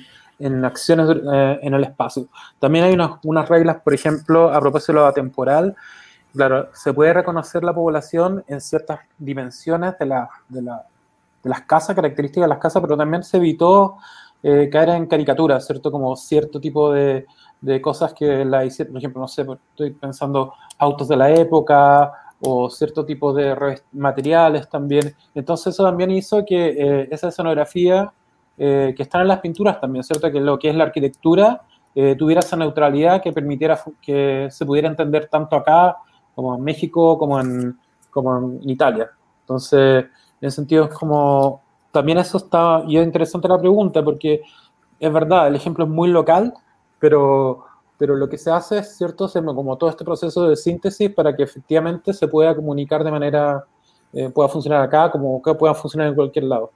[0.64, 1.08] acciones
[1.62, 2.26] en el espacio.
[2.58, 5.76] También hay unas, unas, reglas, por ejemplo, a propósito de lo atemporal,
[6.32, 10.86] claro, se puede reconocer la población en ciertas dimensiones de la, de la
[11.42, 13.96] de las casas, características de las casas, pero también se evitó
[14.42, 15.90] eh, caer en caricaturas, ¿cierto?
[15.90, 17.26] Como cierto tipo de,
[17.60, 22.12] de, cosas que la hicieron, por ejemplo, no sé, estoy pensando autos de la época
[22.40, 25.14] o cierto tipo de materiales también.
[25.34, 28.12] Entonces eso también hizo que eh, esa escenografía
[28.59, 30.30] eh, que están en las pinturas también, ¿cierto?
[30.30, 31.62] Que lo que es la arquitectura
[31.94, 35.96] eh, tuviera esa neutralidad que permitiera que se pudiera entender tanto acá
[36.34, 37.78] como en México como en,
[38.11, 39.11] como en Italia.
[39.40, 40.05] Entonces,
[40.40, 41.62] en ese sentido, es como.
[41.90, 42.82] También eso está.
[42.86, 44.42] Y es interesante la pregunta, porque
[44.98, 46.55] es verdad, el ejemplo es muy local,
[46.98, 47.64] pero,
[47.98, 49.28] pero lo que se hace es, ¿cierto?
[49.28, 53.64] Como todo este proceso de síntesis para que efectivamente se pueda comunicar de manera.
[54.14, 56.70] Eh, pueda funcionar acá como que pueda funcionar en cualquier lado.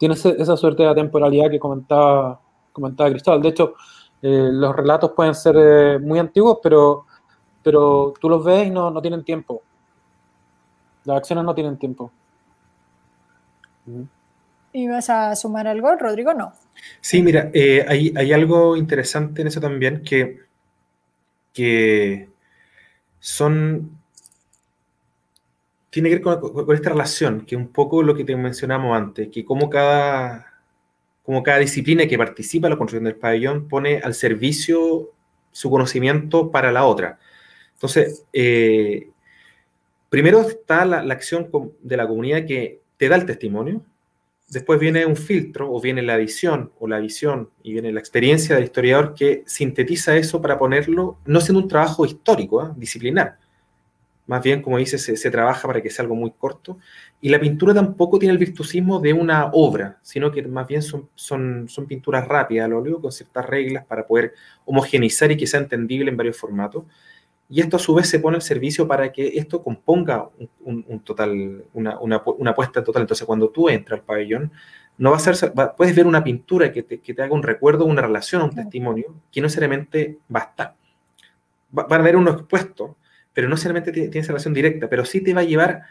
[0.00, 2.40] Tiene esa suerte de temporalidad que comentaba
[2.72, 3.42] comentaba Cristóbal.
[3.42, 3.74] De hecho,
[4.22, 7.06] eh, los relatos pueden ser eh, muy antiguos, pero,
[7.62, 9.62] pero tú los ves y no, no tienen tiempo.
[11.04, 12.10] Las acciones no tienen tiempo.
[14.72, 16.32] ¿Y vas a sumar algo, Rodrigo?
[16.34, 16.52] No.
[17.00, 20.40] Sí, mira, eh, hay, hay, algo interesante en eso también que,
[21.52, 22.28] que
[23.18, 23.98] son.
[25.90, 29.44] Tiene que ver con, esta relación, que un poco lo que te mencionamos antes, que
[29.44, 30.46] como cada,
[31.22, 35.10] como cada disciplina que participa en la construcción del pabellón pone al servicio
[35.50, 37.18] su conocimiento para la otra.
[37.74, 39.10] Entonces, eh,
[40.08, 41.50] primero está la, la, acción
[41.82, 43.82] de la comunidad que te da el testimonio,
[44.50, 48.54] después viene un filtro, o viene la visión, o la visión, y viene la experiencia
[48.54, 52.70] del historiador que sintetiza eso para ponerlo, no siendo un trabajo histórico, ¿eh?
[52.76, 53.38] disciplinar.
[54.30, 56.78] Más bien, como dice, se, trabaja para que sea algo muy corto.
[57.20, 61.08] Y la pintura tampoco tiene el virtuosismo de una obra, sino que más bien son,
[61.16, 65.58] son, son pinturas rápidas al óleo, con ciertas reglas para poder homogeneizar y que sea
[65.58, 66.84] entendible en varios formatos
[67.52, 71.64] y esto a su vez se pone al servicio para que esto componga un, total,
[71.72, 73.02] una, una, una, apuesta total.
[73.02, 74.52] Entonces, cuando tú entras al pabellón,
[74.98, 77.86] no va a ser, puedes ver una pintura que te, que te, haga un recuerdo,
[77.86, 80.74] una relación, un testimonio, que no necesariamente va a estar.
[81.76, 82.96] Va, a haber uno expuesto,
[83.40, 85.84] pero no necesariamente tiene, esa relación directa, pero sí te va a llevar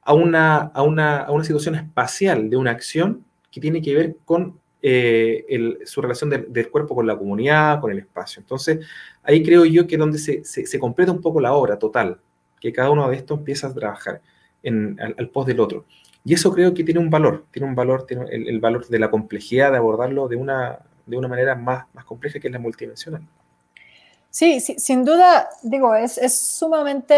[0.00, 4.16] a una, a, una, a una situación espacial de una acción que tiene que ver
[4.24, 8.40] con eh, su relación del cuerpo con la comunidad, con el espacio.
[8.40, 8.86] Entonces,
[9.22, 12.22] ahí creo yo que es donde se, completa un poco la obra total,
[12.58, 14.22] que cada uno de estos empieza a trabajar
[14.62, 15.84] en, al, pos del otro.
[16.24, 19.10] Y eso creo que tiene un valor, tiene un valor, tiene el, valor de la
[19.10, 23.20] complejidad de abordarlo de una, de una manera más, más compleja que es la multidimensional.
[24.30, 27.14] Sí, sin duda, digo, es, sumamente,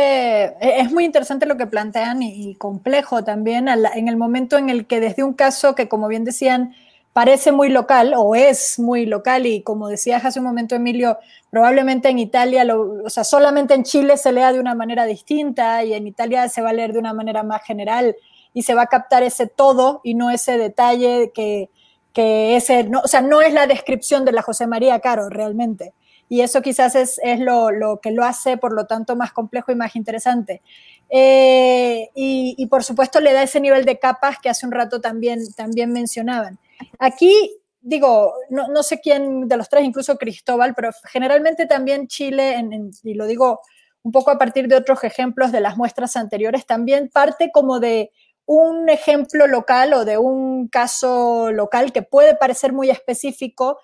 [0.60, 4.86] e, es muy interesante lo que plantean y, complejo también en el momento en el
[4.86, 6.74] que desde un caso que, como bien decían,
[7.12, 11.18] parece muy local o es muy local y como decías hace un momento Emilio,
[11.50, 15.94] probablemente en Italia, o sea, solamente en Chile se lea de una manera distinta y
[15.94, 18.16] en Italia se va a leer de una manera más general
[18.54, 21.70] y se va a captar ese todo y no ese detalle que,
[22.12, 25.92] que ese, no, o sea, no es la descripción de la José María Caro realmente.
[26.30, 29.72] Y eso quizás es, es lo, lo, que lo hace, por lo tanto, más complejo
[29.72, 30.62] y más interesante.
[31.10, 35.40] Eh, y, por supuesto le da ese nivel de capas que hace un rato también,
[35.54, 36.60] también mencionaban.
[37.00, 37.34] Aquí,
[37.80, 42.64] digo, no, sé quién de los tres, incluso Cristóbal, pero generalmente también Chile,
[43.02, 43.60] y lo digo
[44.04, 48.12] un poco a partir de otros ejemplos de las muestras anteriores, también parte como de
[48.46, 53.80] un ejemplo local o de un caso local que puede parecer muy específico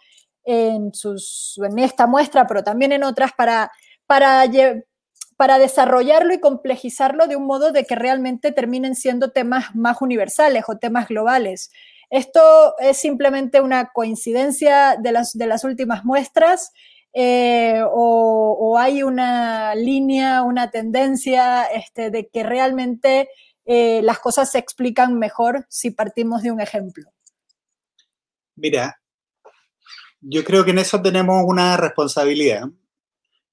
[0.47, 0.92] en,
[1.78, 3.70] esta muestra, pero también en otras, para,
[4.07, 4.44] para,
[5.36, 10.64] para desarrollarlo y complejizarlo de un modo de que realmente terminen siendo temas más universales
[10.68, 11.70] o temas globales.
[12.09, 16.72] Esto es simplemente una coincidencia de las, de las últimas muestras
[17.12, 23.30] eh, o, hay una línea, una tendencia este, de que realmente
[23.64, 27.11] eh, las cosas se explican mejor si partimos de un ejemplo.
[28.55, 29.01] Mira,
[30.29, 32.64] yo creo que en eso tenemos una responsabilidad,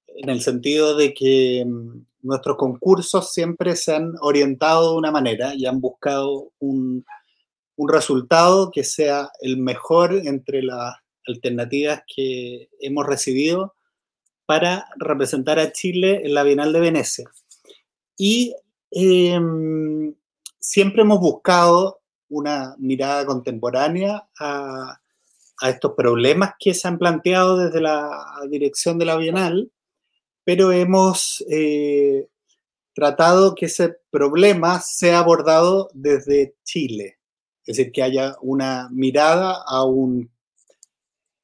[0.07, 5.53] en el sentido de que mm, nuestros concursos siempre se han orientado de una manera
[5.53, 7.05] y han buscado un,
[7.75, 10.95] un resultado que sea el mejor entre las
[11.27, 13.75] alternativas que hemos recibido
[14.45, 17.29] para representar a Chile en la Bienal de Venecia.
[18.17, 18.55] Y
[18.91, 20.13] em,
[20.59, 24.99] siempre hemos buscado una mirada contemporánea a,
[25.69, 29.71] estos problemas que se han planteado desde la dirección de la Bienal,
[30.43, 32.27] pero hemos eh,
[32.93, 37.19] tratado que ese problema sea abordado desde Chile
[37.65, 40.29] es decir, que haya una mirada a un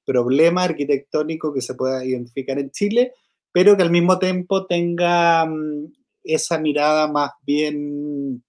[0.05, 3.13] problema arquitectónico que se pueda identificar en Chile,
[3.53, 5.93] pero que al mismo tiempo tenga mm,
[6.23, 8.43] esa mirada más bien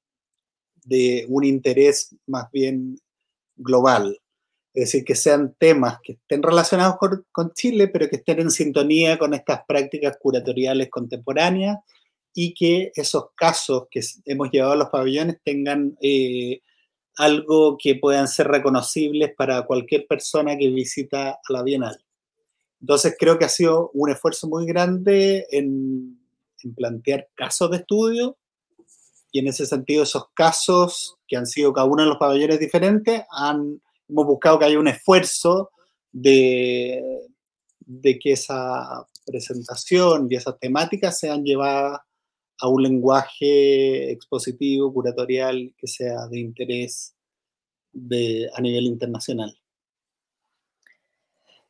[0.85, 2.97] de un interés más bien
[3.57, 4.19] global.
[4.73, 9.19] Es decir, que sean temas que estén relacionados con, Chile, pero que estén en sintonía
[9.19, 11.79] con estas prácticas curatoriales contemporáneas
[12.33, 16.61] y que esos casos que hemos llevado a los pabellones tengan eh,
[17.17, 22.01] algo que puedan ser reconocibles para cualquier persona que visita a la Bienal.
[22.81, 26.19] Entonces creo que ha sido un esfuerzo muy grande en,
[26.77, 28.37] plantear casos de estudio
[29.33, 33.23] y en ese sentido esos casos que han sido cada uno de los pabellones diferentes,
[33.31, 33.81] han,
[34.11, 35.71] hemos buscado que haya un esfuerzo
[36.13, 37.03] de,
[37.81, 42.01] de que esa presentación y esas temáticas sean llevadas
[42.61, 47.15] a un lenguaje expositivo, curatorial, que sea de interés
[47.93, 49.57] de, a nivel internacional.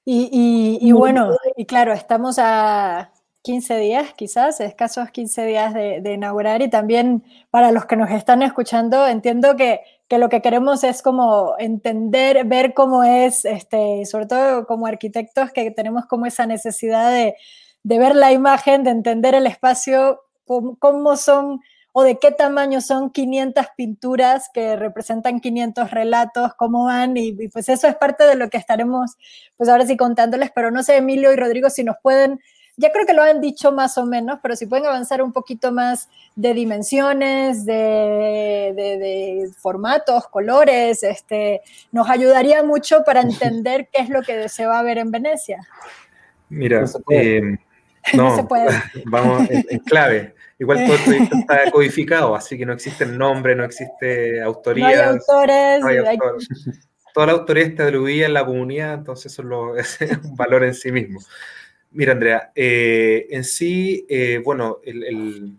[0.04, 3.12] Y, bueno, y claro, estamos a
[3.42, 8.42] 15 días, quizás, escasos 15 días de, inaugurar y también para los que nos están
[8.42, 9.80] escuchando, entiendo que,
[10.10, 15.52] que, lo que queremos es como entender, ver cómo es, este, sobre todo como arquitectos,
[15.52, 17.36] que tenemos como esa necesidad de,
[17.84, 21.60] de ver la imagen, de entender el espacio, cómo, cómo son
[21.92, 27.68] o de qué tamaño son 500 pinturas que representan 500 relatos, cómo van, y, pues
[27.68, 29.16] eso es parte de lo que estaremos,
[29.56, 32.40] pues ahora sí contándoles, pero no sé, Emilio y Rodrigo, si nos pueden,
[32.80, 35.70] ya creo que lo han dicho más o menos, pero si pueden avanzar un poquito
[35.70, 41.60] más de dimensiones, de, de, formatos, colores, este,
[41.92, 45.68] nos ayudaría mucho para entender qué es lo que se va a ver en Venecia.
[46.48, 48.72] Mira, no, se puede.
[49.04, 50.34] vamos en clave.
[50.58, 54.86] Igual todo el proyecto está codificado, así que no existe el nombre, no existe autoría.
[54.86, 54.92] No
[55.86, 56.48] hay autores.
[57.12, 60.92] Toda la autoría está diluida en la comunidad, entonces eso es un valor en sí
[60.92, 61.20] mismo.
[61.92, 65.56] Mira, Andrea, eh, en sí, eh, bueno, el,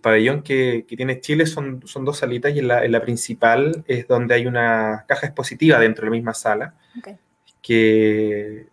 [0.00, 4.46] pabellón que, tiene Chile son, son dos salitas y en la, principal es donde hay
[4.46, 6.74] una caja expositiva dentro de la misma sala,
[7.62, 8.66] que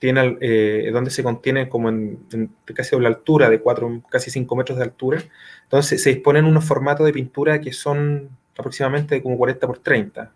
[0.00, 2.26] tiene, eh, donde se contiene como en,
[2.74, 5.22] casi a la altura de 4, casi 5 metros de altura.
[5.62, 8.28] Entonces se disponen unos formatos de pintura que son
[8.58, 10.32] aproximadamente como 40 por 30.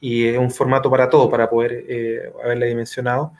[0.00, 3.32] Y es un formato para todo, para poder haberle dimensionado.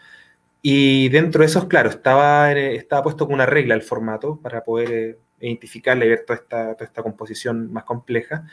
[0.62, 4.92] Y dentro de esos, claro, estaba, estaba puesto con una regla el formato para poder
[4.92, 8.44] eh, identificarle y ver toda esta, toda esta composición más compleja.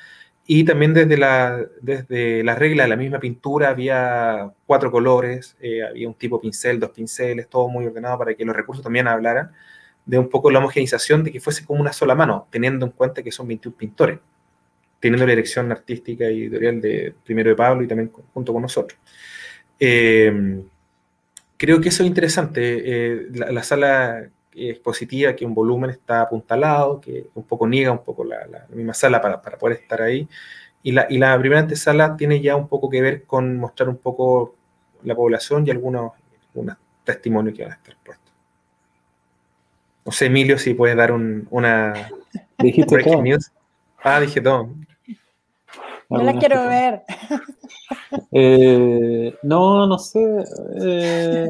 [0.48, 5.84] Y también desde la, desde la regla de la misma pintura había cuatro colores, eh,
[5.84, 9.52] había un tipo pincel, dos pinceles, todo muy ordenado para que los recursos también hablaran
[10.06, 13.24] de un poco la homogenización de que fuese como una sola mano, teniendo en cuenta
[13.24, 14.20] que son 21 pintores,
[15.00, 19.00] teniendo la dirección artística y editorial de primero de Pablo y también junto con nosotros.
[19.80, 20.62] Eh,
[21.58, 22.62] creo que eso es interesante.
[22.62, 28.24] Eh, la, sala expositiva, que un volumen está apuntalado, que un poco niega un poco
[28.24, 30.28] la, misma sala para, para, poder estar ahí.
[30.84, 33.98] Y la, y la primera antesala tiene ya un poco que ver con mostrar un
[33.98, 34.56] poco
[35.04, 36.14] la población y algunos,
[36.50, 38.34] algunos testimonios que van a estar puestos.
[40.06, 42.10] No sé, Emilio, si puedes dar un, una
[42.58, 43.52] Dijiste breaking news.
[44.02, 44.70] Ah, dije todo.
[46.10, 47.04] No la quiero ver.
[48.32, 50.44] Eh, no, no sé.
[50.82, 51.48] Eh,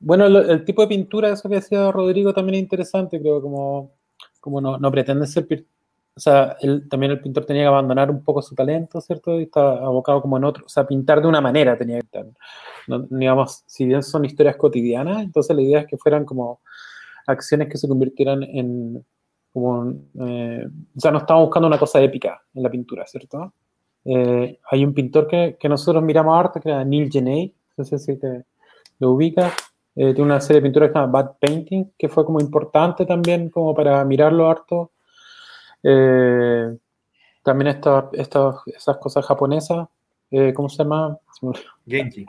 [0.00, 3.92] bueno, el tipo de pintura, eso que decía Rodrigo, también es interesante, creo, como,
[4.40, 5.46] como no, no pretende ser,
[6.14, 9.38] o sea, él, también el pintor tenía que abandonar un poco su talento, ¿cierto?
[9.40, 12.26] Y está abocado como en otro, o sea, pintar de una manera tenía que estar,
[13.10, 16.60] digamos, si bien son historias cotidianas, entonces la idea es que fueran como
[17.26, 19.04] acciones que se convirtieran en,
[19.52, 23.52] como, eh, o sea, no estamos buscando una cosa épica en la pintura, ¿cierto?
[24.04, 27.98] Eh, hay un pintor que, que nosotros miramos harto, que era Neil Genei, no sé
[27.98, 28.44] si te
[28.98, 29.52] lo ubicas,
[29.94, 33.04] eh, tiene una serie de pinturas que se llama Bad Painting, que fue como importante
[33.04, 34.92] también como para mirarlo harto.
[35.82, 36.76] Eh,
[37.42, 38.04] también estas
[38.66, 39.88] esas cosas japonesas,
[40.30, 41.18] eh, ¿cómo se llama?
[41.86, 42.24] Genji.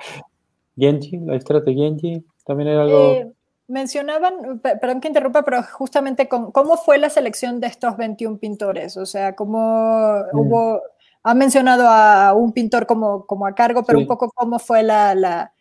[0.75, 3.33] Genji, la historia de Genji, también era algo...
[3.67, 9.05] mencionaban, perdón que interrumpa, pero justamente cómo fue la selección de estos 21 pintores, o
[9.05, 10.81] sea, cómo hubo,
[11.23, 15.15] ha mencionado a un pintor como, como a cargo, pero un poco cómo fue la,
[15.15, 15.53] la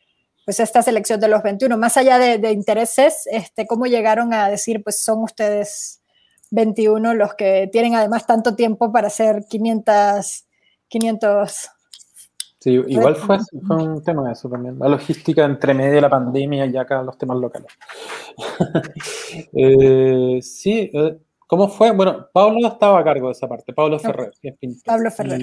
[0.45, 4.83] pues esta selección de los 21, más allá de, intereses, este, ¿cómo llegaron a decir,
[4.83, 6.03] pues son ustedes
[6.51, 10.45] 21 los que tienen además tanto tiempo para hacer 500,
[10.89, 11.71] 500
[12.63, 14.79] Sí, igual fue, fue un tema de eso también.
[14.79, 17.73] La logística entre medio de la pandemia y acá los temas locales.
[19.53, 21.91] eh, sí, eh, ¿cómo fue?
[21.91, 24.85] Bueno, Pablo estaba a cargo de esa parte, Pablo Ferrer, pintor.
[24.85, 25.43] Pablo Ferrer.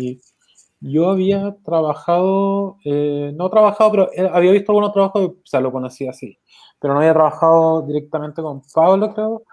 [0.80, 6.12] Yo había trabajado, eh, no trabajado, pero había visto algunos trabajos, o sea, lo conocía
[6.12, 6.40] así,
[6.80, 9.44] pero no había trabajado directamente con Pablo, creo,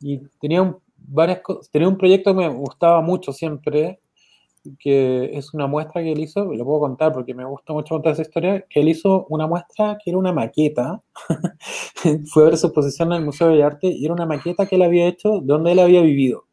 [0.00, 4.00] y tenía un, varias tenía un proyecto que me gustaba mucho siempre,
[4.78, 8.12] que es una muestra que él hizo, lo puedo contar porque me gusta mucho contar
[8.12, 11.02] esa historia, que él hizo una muestra que era una maqueta,
[12.32, 14.76] fue a ver su exposición en el Museo de Arte y era una maqueta que
[14.76, 16.46] él había hecho de donde él había vivido.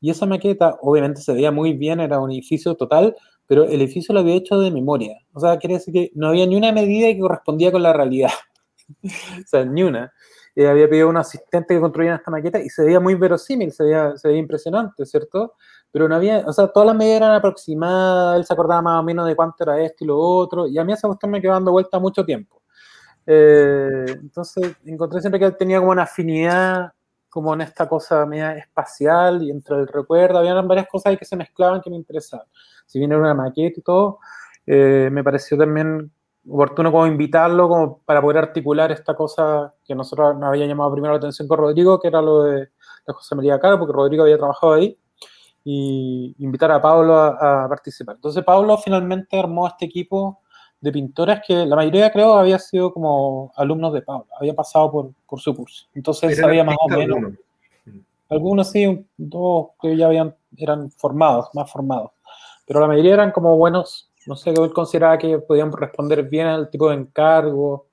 [0.00, 3.16] Y esa maqueta, obviamente se veía muy bien, era un edificio total,
[3.46, 5.18] pero el edificio lo había hecho de memoria.
[5.32, 8.30] O sea, quiere decir que no había ni una medida que correspondía con la realidad.
[9.02, 10.12] o sea, ni una.
[10.56, 13.72] Eh, había pedido a un asistente que construyera esta maqueta y se veía muy verosímil,
[13.72, 15.54] se veía, se veía impresionante, ¿cierto?
[15.94, 19.04] Pero no había, o sea, todas las medidas eran aproximadas, él se acordaba más o
[19.04, 21.52] menos de cuánto era esto y lo otro, y a mí esa cuestión me quedó
[21.52, 22.62] dando vuelta mucho tiempo.
[23.26, 26.92] Eh, entonces encontré siempre que él tenía como una afinidad
[27.28, 31.24] como en esta cosa media espacial y entre el recuerdo, había varias cosas ahí que
[31.24, 32.46] se mezclaban que me interesaban
[32.86, 34.18] si bien era una maqueta y todo,
[34.66, 36.12] eh, me pareció también
[36.48, 41.14] oportuno como invitarlo como para poder articular esta cosa que nosotros nos había llamado primero
[41.14, 42.68] la atención con Rodrigo, que era lo de,
[43.06, 44.98] José María Caro, porque Rodrigo había trabajado ahí,
[45.64, 48.16] y invitar a Pablo a, participar.
[48.16, 50.40] Entonces Pablo finalmente armó este equipo
[50.80, 55.10] de pintores que la mayoría creo había sido como alumnos de Pablo, había pasado por,
[55.26, 55.86] por su curso.
[55.94, 57.32] Entonces sabía más o menos.
[58.28, 62.10] Algunos sí, dos que ya habían, eran formados, más formados.
[62.66, 66.70] Pero la mayoría eran como buenos no sé, él consideraba que podían responder bien al
[66.70, 67.88] tipo de encargo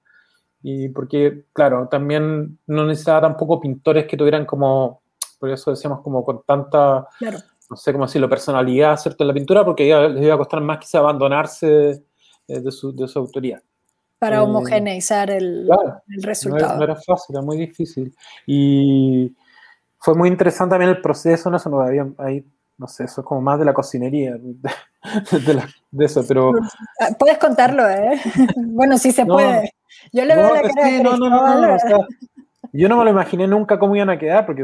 [0.63, 5.01] y porque, claro, también no necesitaba tampoco pintores que tuvieran como,
[5.39, 7.07] por eso decíamos como con tanta,
[7.71, 9.23] no sé cómo decirlo, personalidad, ¿cierto?
[9.23, 12.03] En la pintura, porque les iba a costar más quizá abandonarse
[12.47, 13.63] eh, de, su, de su autoría.
[14.19, 15.69] Para eh, homogeneizar el,
[16.09, 16.77] el resultado.
[16.77, 18.13] No era, fácil, era muy difícil.
[18.45, 19.33] Y
[19.99, 22.45] fue muy interesante también el proceso, no sé, no había, ahí
[22.77, 24.35] no sé, eso es como más de la cocinería,
[25.91, 26.51] de, eso, pero...
[26.99, 28.19] Ah, puedes contarlo, ¿eh?
[28.57, 29.71] bueno, sí se puede.
[30.11, 31.77] Yo le veo la cara sí, no, no, no,
[32.73, 34.63] Yo no me lo imaginé nunca cómo iban a quedar, porque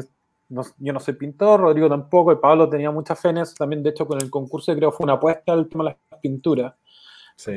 [0.49, 4.21] yo no soy pintor, Rodrigo tampoco, y Pablo tenía muchas fe también, de hecho, con
[4.21, 6.73] el concurso creo fue una apuesta al tema de las pinturas,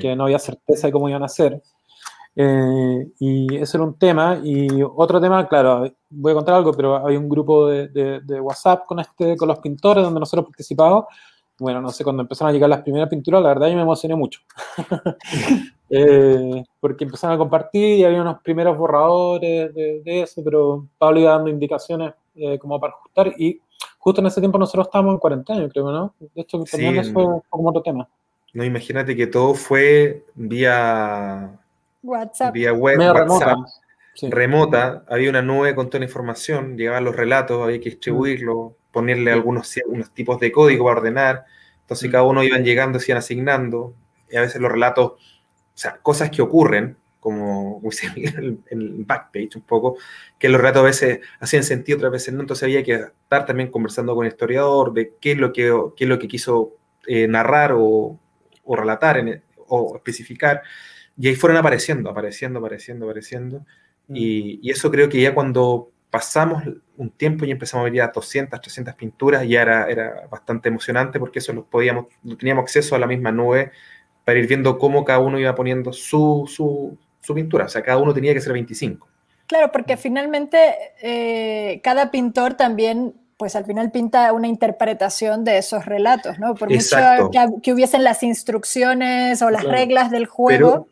[0.01, 1.62] que no había certeza de cómo iban a ser.
[2.36, 4.41] Eh, y ese era un tema.
[4.43, 9.01] Y otro tema, claro, voy a contar algo, pero hay un grupo de, WhatsApp con,
[9.01, 11.05] este, con los pintores donde nosotros participamos.
[11.61, 14.17] Bueno, no sé, cuando empezaron a llegar las primeras pinturas, la verdad yo me emocioné
[14.17, 14.41] mucho.
[15.93, 21.33] Eh, porque empezaron a compartir y había unos primeros borradores de, eso, pero Pablo iba
[21.33, 23.35] dando indicaciones eh, como para ajustar.
[23.37, 23.61] Y
[23.99, 26.15] justo en ese tiempo nosotros estábamos en cuarentena, creo, ¿no?
[26.21, 28.09] De hecho, también eso fue como otro tema.
[28.53, 31.59] No, imagínate que todo fue vía
[32.05, 32.55] WhatsApp.
[32.55, 33.59] Vía web, WhatsApp,
[34.31, 35.05] remota.
[35.09, 39.74] Había una nube con toda la información, llegaban los relatos, había que distribuirlo, ponerle algunos
[39.86, 41.45] unos tipos de código para ordenar.
[41.82, 42.12] Entonces mm.
[42.12, 43.95] cada uno iban llegando, se iban asignando.
[44.30, 45.18] Y a veces los relatos, o
[45.74, 47.80] sea, cosas que ocurren, como
[48.16, 49.97] en el backpage un poco,
[50.38, 52.41] que los relatos a veces hacían sentido, otras veces no.
[52.41, 56.05] Entonces había que estar también conversando con el historiador de qué es lo que, qué
[56.05, 56.76] es lo que quiso
[57.07, 58.18] eh, narrar o,
[58.64, 60.62] o relatar o especificar.
[61.18, 63.66] Y ahí fueron apareciendo, apareciendo, apareciendo, apareciendo.
[64.09, 64.16] Mm.
[64.16, 66.62] Y, eso creo que ya cuando pasamos
[67.01, 71.19] un tiempo y empezamos a ver ya 200, 300 pinturas, ya era, era bastante emocionante
[71.19, 72.07] porque eso lo podíamos,
[72.39, 73.73] teníamos acceso a la misma nube
[74.23, 77.65] para ir viendo cómo cada uno iba poniendo su, su, su pintura.
[77.65, 79.09] O sea, cada uno tenía que ser 25.
[79.47, 80.59] Claro, porque finalmente
[81.01, 86.55] eh, cada pintor también pues al final pinta una interpretación de esos relatos, ¿no?
[86.55, 87.31] Por mucho
[87.63, 90.87] que, hubiesen las instrucciones o las reglas del juego,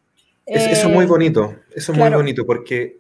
[0.47, 2.97] eso es muy eh, bonito, eso es muy bonito, porque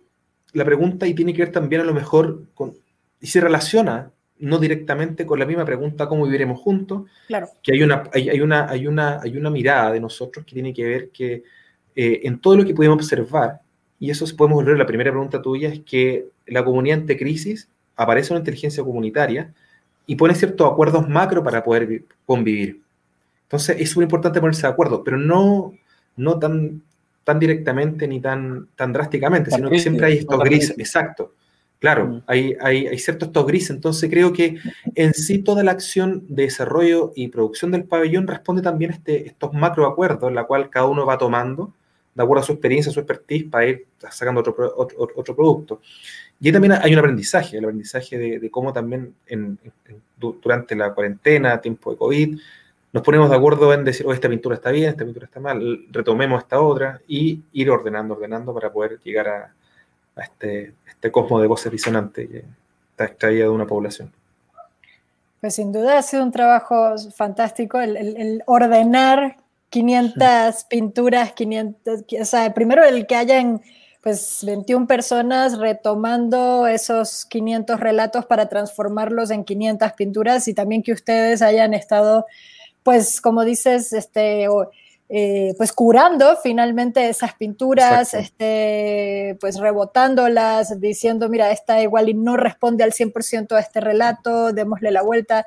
[0.53, 2.75] la pregunta y tiene que ver también a lo mejor con,
[3.21, 4.11] y se relaciona
[4.41, 7.49] no directamente con la misma pregunta cómo viviremos juntos, claro.
[7.63, 10.85] que hay una, hay, una, hay, una, hay una mirada de nosotros que tiene que
[10.85, 11.43] ver que
[11.97, 13.61] eh, en todo lo que pudimos observar,
[13.99, 17.69] y eso podemos volver a la primera pregunta tuya, es que la comunidad ante crisis
[17.97, 19.53] aparece una inteligencia comunitaria
[20.07, 22.81] y pone ciertos acuerdos macro para poder convivir.
[23.43, 25.75] Entonces es muy importante ponerse de acuerdo, pero no,
[26.17, 26.83] no tan
[27.29, 31.35] tan directamente ni tan, tan drásticamente, sino que siempre hay estos grises, exacto.
[31.79, 32.23] Claro, mm.
[32.27, 34.57] hay, hay, hay ciertos estos grises, entonces creo que
[34.95, 39.27] en sí toda la acción de desarrollo y producción del pabellón responde también a este,
[39.27, 41.73] estos macroacuerdos, en la cual cada uno va tomando,
[42.15, 45.81] de acuerdo a su experiencia, a su expertise, para ir sacando otro, otro, producto.
[46.41, 49.15] Y también hay un aprendizaje, el aprendizaje de, cómo también
[50.17, 52.39] durante la cuarentena, tiempo de COVID,
[52.93, 55.85] nos ponemos de acuerdo en decir, oh, esta pintura está bien, esta pintura está mal,
[55.93, 59.55] retomemos esta otra y ir ordenando, ordenando para poder llegar a,
[60.23, 62.45] este, este cosmos de voces disonantes que
[62.91, 64.13] está extraída de una población.
[65.41, 69.37] Pues sin duda ha sido un trabajo fantástico el, ordenar
[69.71, 73.61] 500 pinturas, 500, o sea, primero el que hayan
[74.03, 80.93] pues 21 personas retomando esos 500 relatos para transformarlos en 500 pinturas y también que
[80.93, 82.27] ustedes hayan estado
[82.89, 84.47] pues como dices, este,
[85.09, 92.37] eh, pues curando finalmente esas pinturas, este, pues rebotándolas, diciendo, mira, esta igual y no
[92.37, 95.47] responde al 100% a este relato, démosle la vuelta.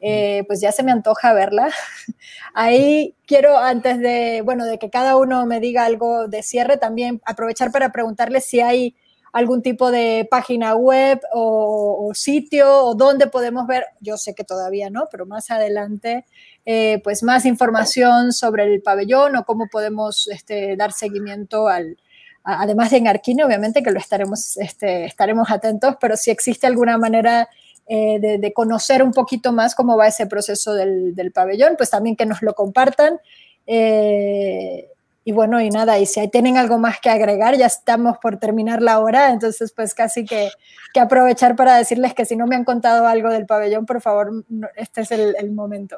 [0.00, 1.70] Eh, pues ya se me antoja verla.
[2.54, 7.20] Ahí quiero, antes de, bueno, de que cada uno me diga algo de cierre, también
[7.24, 8.94] aprovechar para preguntarle si hay
[9.36, 14.88] algún tipo de página web o, sitio o dónde podemos ver, yo sé que todavía
[14.88, 16.24] no, pero más adelante,
[16.66, 21.96] eh, pues más información sobre el pabellón o cómo podemos este, dar seguimiento al,
[22.44, 26.98] además de en Arquine, obviamente que lo estaremos, este, estaremos atentos, pero si existe alguna
[26.98, 27.48] manera
[27.88, 32.26] eh, de, conocer un poquito más cómo va ese proceso del, pabellón, pues también que
[32.26, 33.20] nos lo compartan.
[33.66, 34.88] Eh,
[35.24, 38.80] y bueno, y nada, y si tienen algo más que agregar, ya estamos por terminar
[38.80, 40.50] la hora, entonces pues casi que,
[40.94, 44.44] que aprovechar para decirles que si no me han contado algo del pabellón, por favor,
[44.76, 45.96] este es el, momento.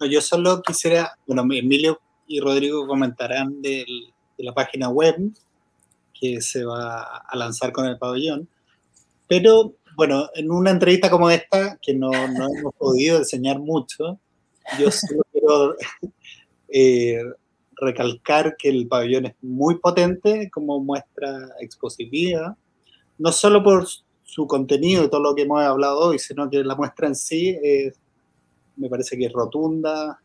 [0.00, 3.84] Yo solo quisiera, bueno, Emilio y Rodrigo comentarán de
[4.38, 5.16] la página web
[6.18, 8.48] que se va a lanzar con el pabellón,
[9.28, 14.18] pero bueno, en una entrevista como esta, que no, no hemos podido enseñar mucho,
[14.78, 15.76] yo solo quiero
[16.68, 17.20] eh,
[17.76, 22.56] recalcar que el pabellón es muy potente como muestra expositiva,
[23.18, 23.86] no solo por
[24.24, 27.56] su contenido y todo lo que hemos hablado hoy, sino que la muestra en sí
[28.76, 30.20] me parece que es rotunda,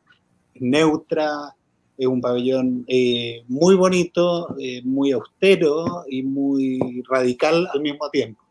[0.56, 1.56] neutra,
[1.98, 8.42] es un pabellón eh, muy bonito, eh, muy austero y muy radical al mismo tiempo.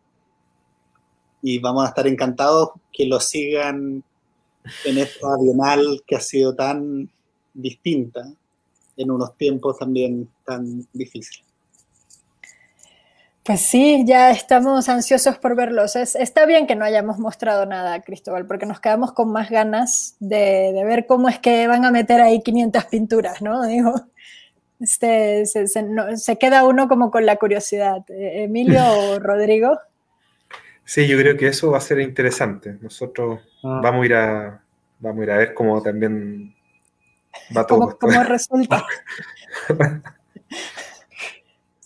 [1.40, 4.04] Y vamos a estar encantados que lo sigan
[4.84, 7.10] en esta bienal que ha sido tan
[7.54, 8.30] distinta
[8.98, 11.47] en unos tiempos también tan difíciles.
[13.48, 15.96] Pues sí, ya estamos ansiosos por verlos.
[15.96, 20.78] está bien que no hayamos mostrado nada, Cristóbal, porque nos quedamos con más ganas de,
[20.84, 23.62] ver cómo es que van a meter ahí 500 pinturas, ¿no?
[23.66, 23.94] Digo,
[24.80, 28.04] este, se, queda uno como con la curiosidad.
[28.10, 29.78] Eh, Emilio o Rodrigo.
[30.84, 32.76] Sí, yo creo que eso va a ser interesante.
[32.82, 33.80] Nosotros ah.
[33.82, 34.62] vamos, a ir a,
[34.98, 36.54] vamos a ir a ver cómo también
[37.56, 37.96] Va todo.
[37.98, 38.84] ¿Cómo, resulta?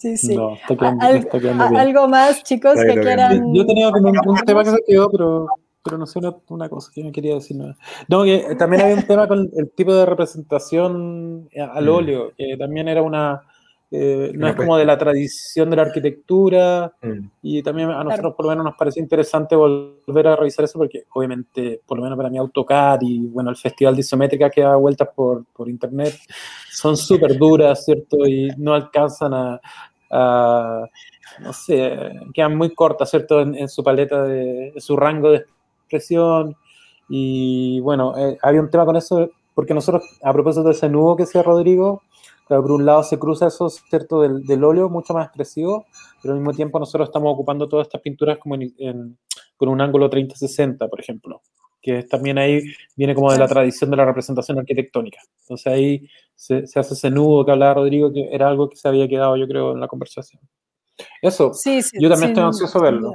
[0.03, 0.37] Sí, sí.
[1.77, 3.55] Algo más, chicos, que quieran.
[3.55, 5.47] Yo tenía como un, tema que se quedó, pero,
[5.85, 7.77] pero no sé una, cosa que no quería decir nada.
[8.09, 11.89] No, que también había un tema con el tipo de representación al mm.
[11.89, 13.43] óleo, que también era una,
[13.93, 17.27] eh, no es como de la tradición de la arquitectura mm.
[17.43, 21.05] y también a nosotros por lo menos nos parece interesante volver a revisar eso porque
[21.13, 24.75] obviamente, por lo menos para mí AutoCAD y bueno, el Festival de Isométrica que da
[24.75, 26.19] vueltas por, por internet
[26.73, 28.27] son súper duras, ¿cierto?
[28.27, 29.61] Y no alcanzan a,
[30.13, 33.41] no sé, quedan muy cortas, ¿cierto?
[33.41, 35.45] En, su paleta, de, su rango de
[35.83, 36.57] expresión
[37.09, 41.17] y bueno, eh, había un tema con eso porque nosotros, a propósito de ese nudo
[41.17, 42.03] que decía Rodrigo,
[42.49, 45.87] por un lado se cruza eso, ¿cierto?, del, del, óleo mucho más expresivo,
[46.21, 48.57] pero al mismo tiempo nosotros estamos ocupando todas estas pinturas como
[49.57, 51.41] con un ángulo 30-60, por ejemplo,
[51.83, 52.62] que también ahí
[52.97, 55.20] viene como de la tradición de la representación arquitectónica.
[55.43, 58.89] Entonces ahí se, se hace ese nudo que hablaba Rodrigo, que era algo que se
[58.89, 60.41] había quedado, yo creo, en la conversación.
[61.20, 61.53] Eso,
[61.95, 63.12] yo también estoy ansioso de verlo.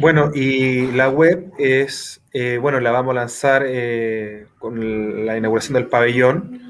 [0.00, 5.74] bueno, y la web es, eh, bueno, la vamos a lanzar eh, con la inauguración
[5.74, 6.60] del pabellón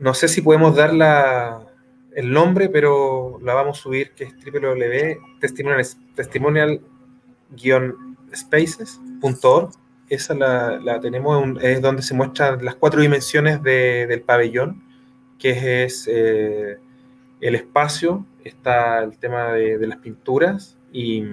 [0.00, 0.92] no sé si podemos dar
[2.16, 4.34] el nombre, pero la vamos a subir, que es
[9.20, 9.70] www.testimonial-spaces.org.
[10.08, 14.82] Esa la, tenemos, es donde se muestran las cuatro dimensiones del pabellón,
[15.38, 16.78] que es eh,
[17.40, 21.24] el espacio, está el tema de, las pinturas y,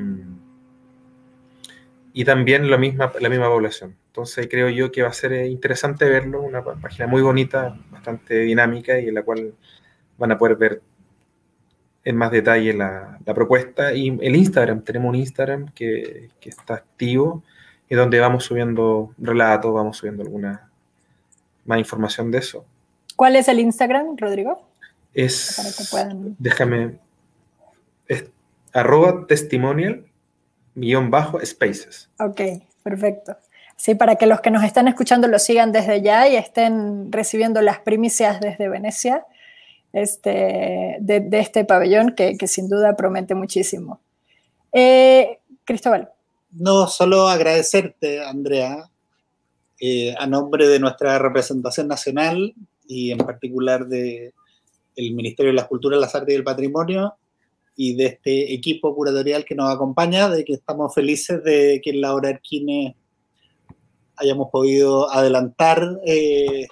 [2.13, 3.95] y también la misma, la misma población.
[4.17, 8.39] Entonces creo yo que va a ser eh, interesante verlo, una página muy bonita, bastante
[8.39, 9.53] dinámica y en la cual
[10.17, 10.81] van a poder ver
[12.03, 13.93] en más detalle la, propuesta.
[13.93, 17.43] Y el Instagram, tenemos un Instagram que, está activo
[17.89, 20.69] y donde vamos subiendo relatos, vamos subiendo alguna
[21.65, 22.65] más información de eso.
[23.15, 24.67] ¿Cuál es el Instagram, Rodrigo?
[25.13, 26.05] Es,
[26.37, 26.99] déjame,
[28.07, 28.25] es
[28.73, 30.05] arroba testimonial
[30.75, 32.09] guion bajo spaces.
[32.19, 32.41] Ok,
[32.83, 33.35] perfecto.
[33.77, 33.95] ¿sí?
[33.95, 37.79] para que los que nos están escuchando lo sigan desde ya y estén recibiendo las
[37.79, 39.25] primicias desde Venecia
[39.93, 44.01] este, de, este pabellón que, sin duda promete muchísimo.
[44.73, 46.11] Eh, Cristóbal.
[46.51, 48.89] No, solo agradecerte, Andrea,
[49.79, 52.55] eh, a nombre de nuestra representación nacional
[52.87, 54.33] y en particular del
[54.95, 57.15] Ministerio de la Cultura, las Artes y el Patrimonio
[57.75, 62.15] y de este equipo curatorial que nos acompaña, de que estamos felices de que la
[62.15, 62.95] hora Arquine
[64.15, 66.67] hayamos podido adelantar eh,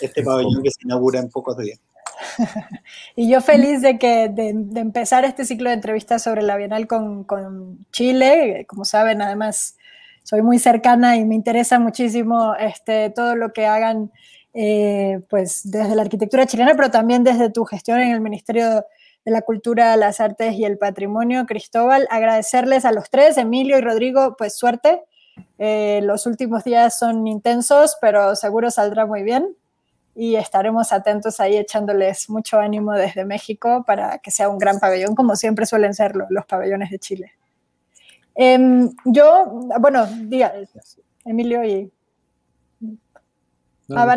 [0.00, 1.78] este pabellón que se inaugura en pocos días.
[3.16, 4.50] y yo feliz de, que, de,
[4.80, 8.66] empezar este ciclo de entrevistas sobre la Bienal con, Chile.
[8.68, 9.76] Como saben, además,
[10.22, 14.12] soy muy cercana y me interesa muchísimo este, todo lo que hagan
[14.54, 18.84] eh, pues, desde la arquitectura chilena, pero también desde tu gestión en el Ministerio
[19.24, 21.46] de la Cultura, las Artes y el Patrimonio.
[21.46, 25.02] Cristóbal, agradecerles a los tres, Emilio y Rodrigo, pues suerte
[25.58, 29.56] eh, los últimos días son intensos, pero seguro saldrá muy bien
[30.16, 35.14] y estaremos atentos ahí echándoles mucho ánimo desde México para que sea un gran pabellón,
[35.14, 37.32] como siempre suelen ser los, pabellones de Chile.
[38.34, 40.54] Em, yo, bueno, diga,
[41.24, 41.92] Emilio y...
[43.94, 44.16] Ah,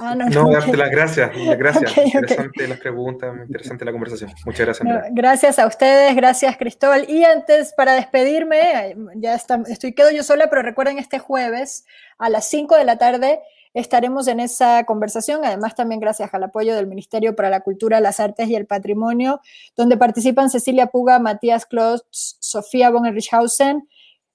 [0.00, 1.30] Ah, no, no, darte las gracias.
[1.58, 1.96] Gracias.
[1.98, 4.30] interesante las preguntas, interesante la conversación.
[4.46, 4.88] Muchas gracias.
[5.10, 7.08] gracias a ustedes, gracias Cristóbal.
[7.10, 11.84] Y antes, para despedirme, ya está, estoy, quedo yo sola, pero recuerden este jueves
[12.18, 13.40] a las 5 de la tarde
[13.74, 18.20] estaremos en esa conversación, además también gracias al apoyo del Ministerio para la Cultura, las
[18.20, 19.40] Artes y el Patrimonio,
[19.76, 23.88] donde participan Cecilia Puga, Matías Klotz, Sofía von Richhausen,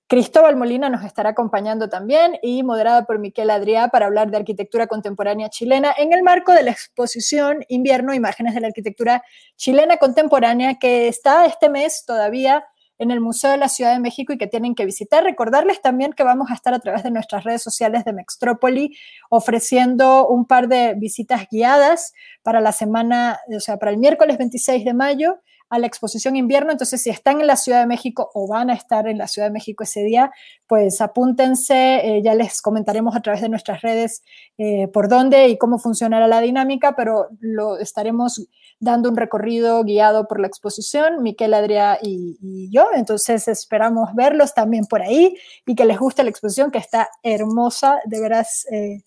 [0.09, 4.87] Cristóbal Molina nos estará acompañando también y moderada por Miquel Adrià para hablar de arquitectura
[4.87, 9.21] contemporánea chilena en el marco de la exposición Invierno, Imágenes de la Arquitectura
[9.57, 12.65] Chilena Contemporánea que está este mes todavía
[12.99, 15.23] en el Museo de la Ciudad de México y que tienen que visitar.
[15.23, 18.97] Recordarles también que vamos a estar a través de nuestras redes sociales de Mextrópoli
[19.29, 24.85] ofreciendo un par de visitas guiadas para la semana, o sea, para el miércoles 26
[24.85, 25.39] de mayo
[25.69, 26.71] a la exposición invierno.
[26.71, 29.47] Entonces, si están en la Ciudad de México o van a estar en la Ciudad
[29.47, 30.31] de México ese día,
[30.67, 34.23] pues apúntense, eh, ya les comentaremos a través de nuestras redes
[34.57, 38.47] eh, por dónde y cómo funcionará la dinámica, pero lo estaremos
[38.79, 42.87] dando un recorrido guiado por la exposición, Miquel Adrià y, yo.
[42.95, 47.99] Entonces, esperamos verlos también por ahí y que les guste la exposición, que está hermosa,
[48.05, 48.65] de veras.
[48.71, 49.03] Eh,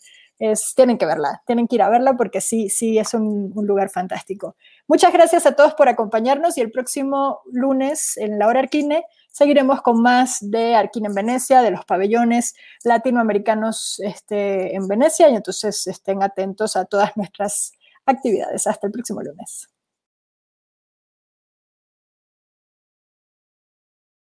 [0.75, 4.57] tienen que verla, tienen que ir a verla porque sí, sí, es un, lugar fantástico.
[4.89, 9.83] Muchas gracias a todos por acompañarnos y el próximo lunes en la hora Arquine seguiremos
[9.83, 12.55] con más de Arquine en Venecia, de los pabellones
[12.85, 17.73] latinoamericanos este, en Venecia y entonces estén atentos a todas nuestras
[18.07, 18.67] actividades.
[18.67, 19.69] Hasta el próximo lunes.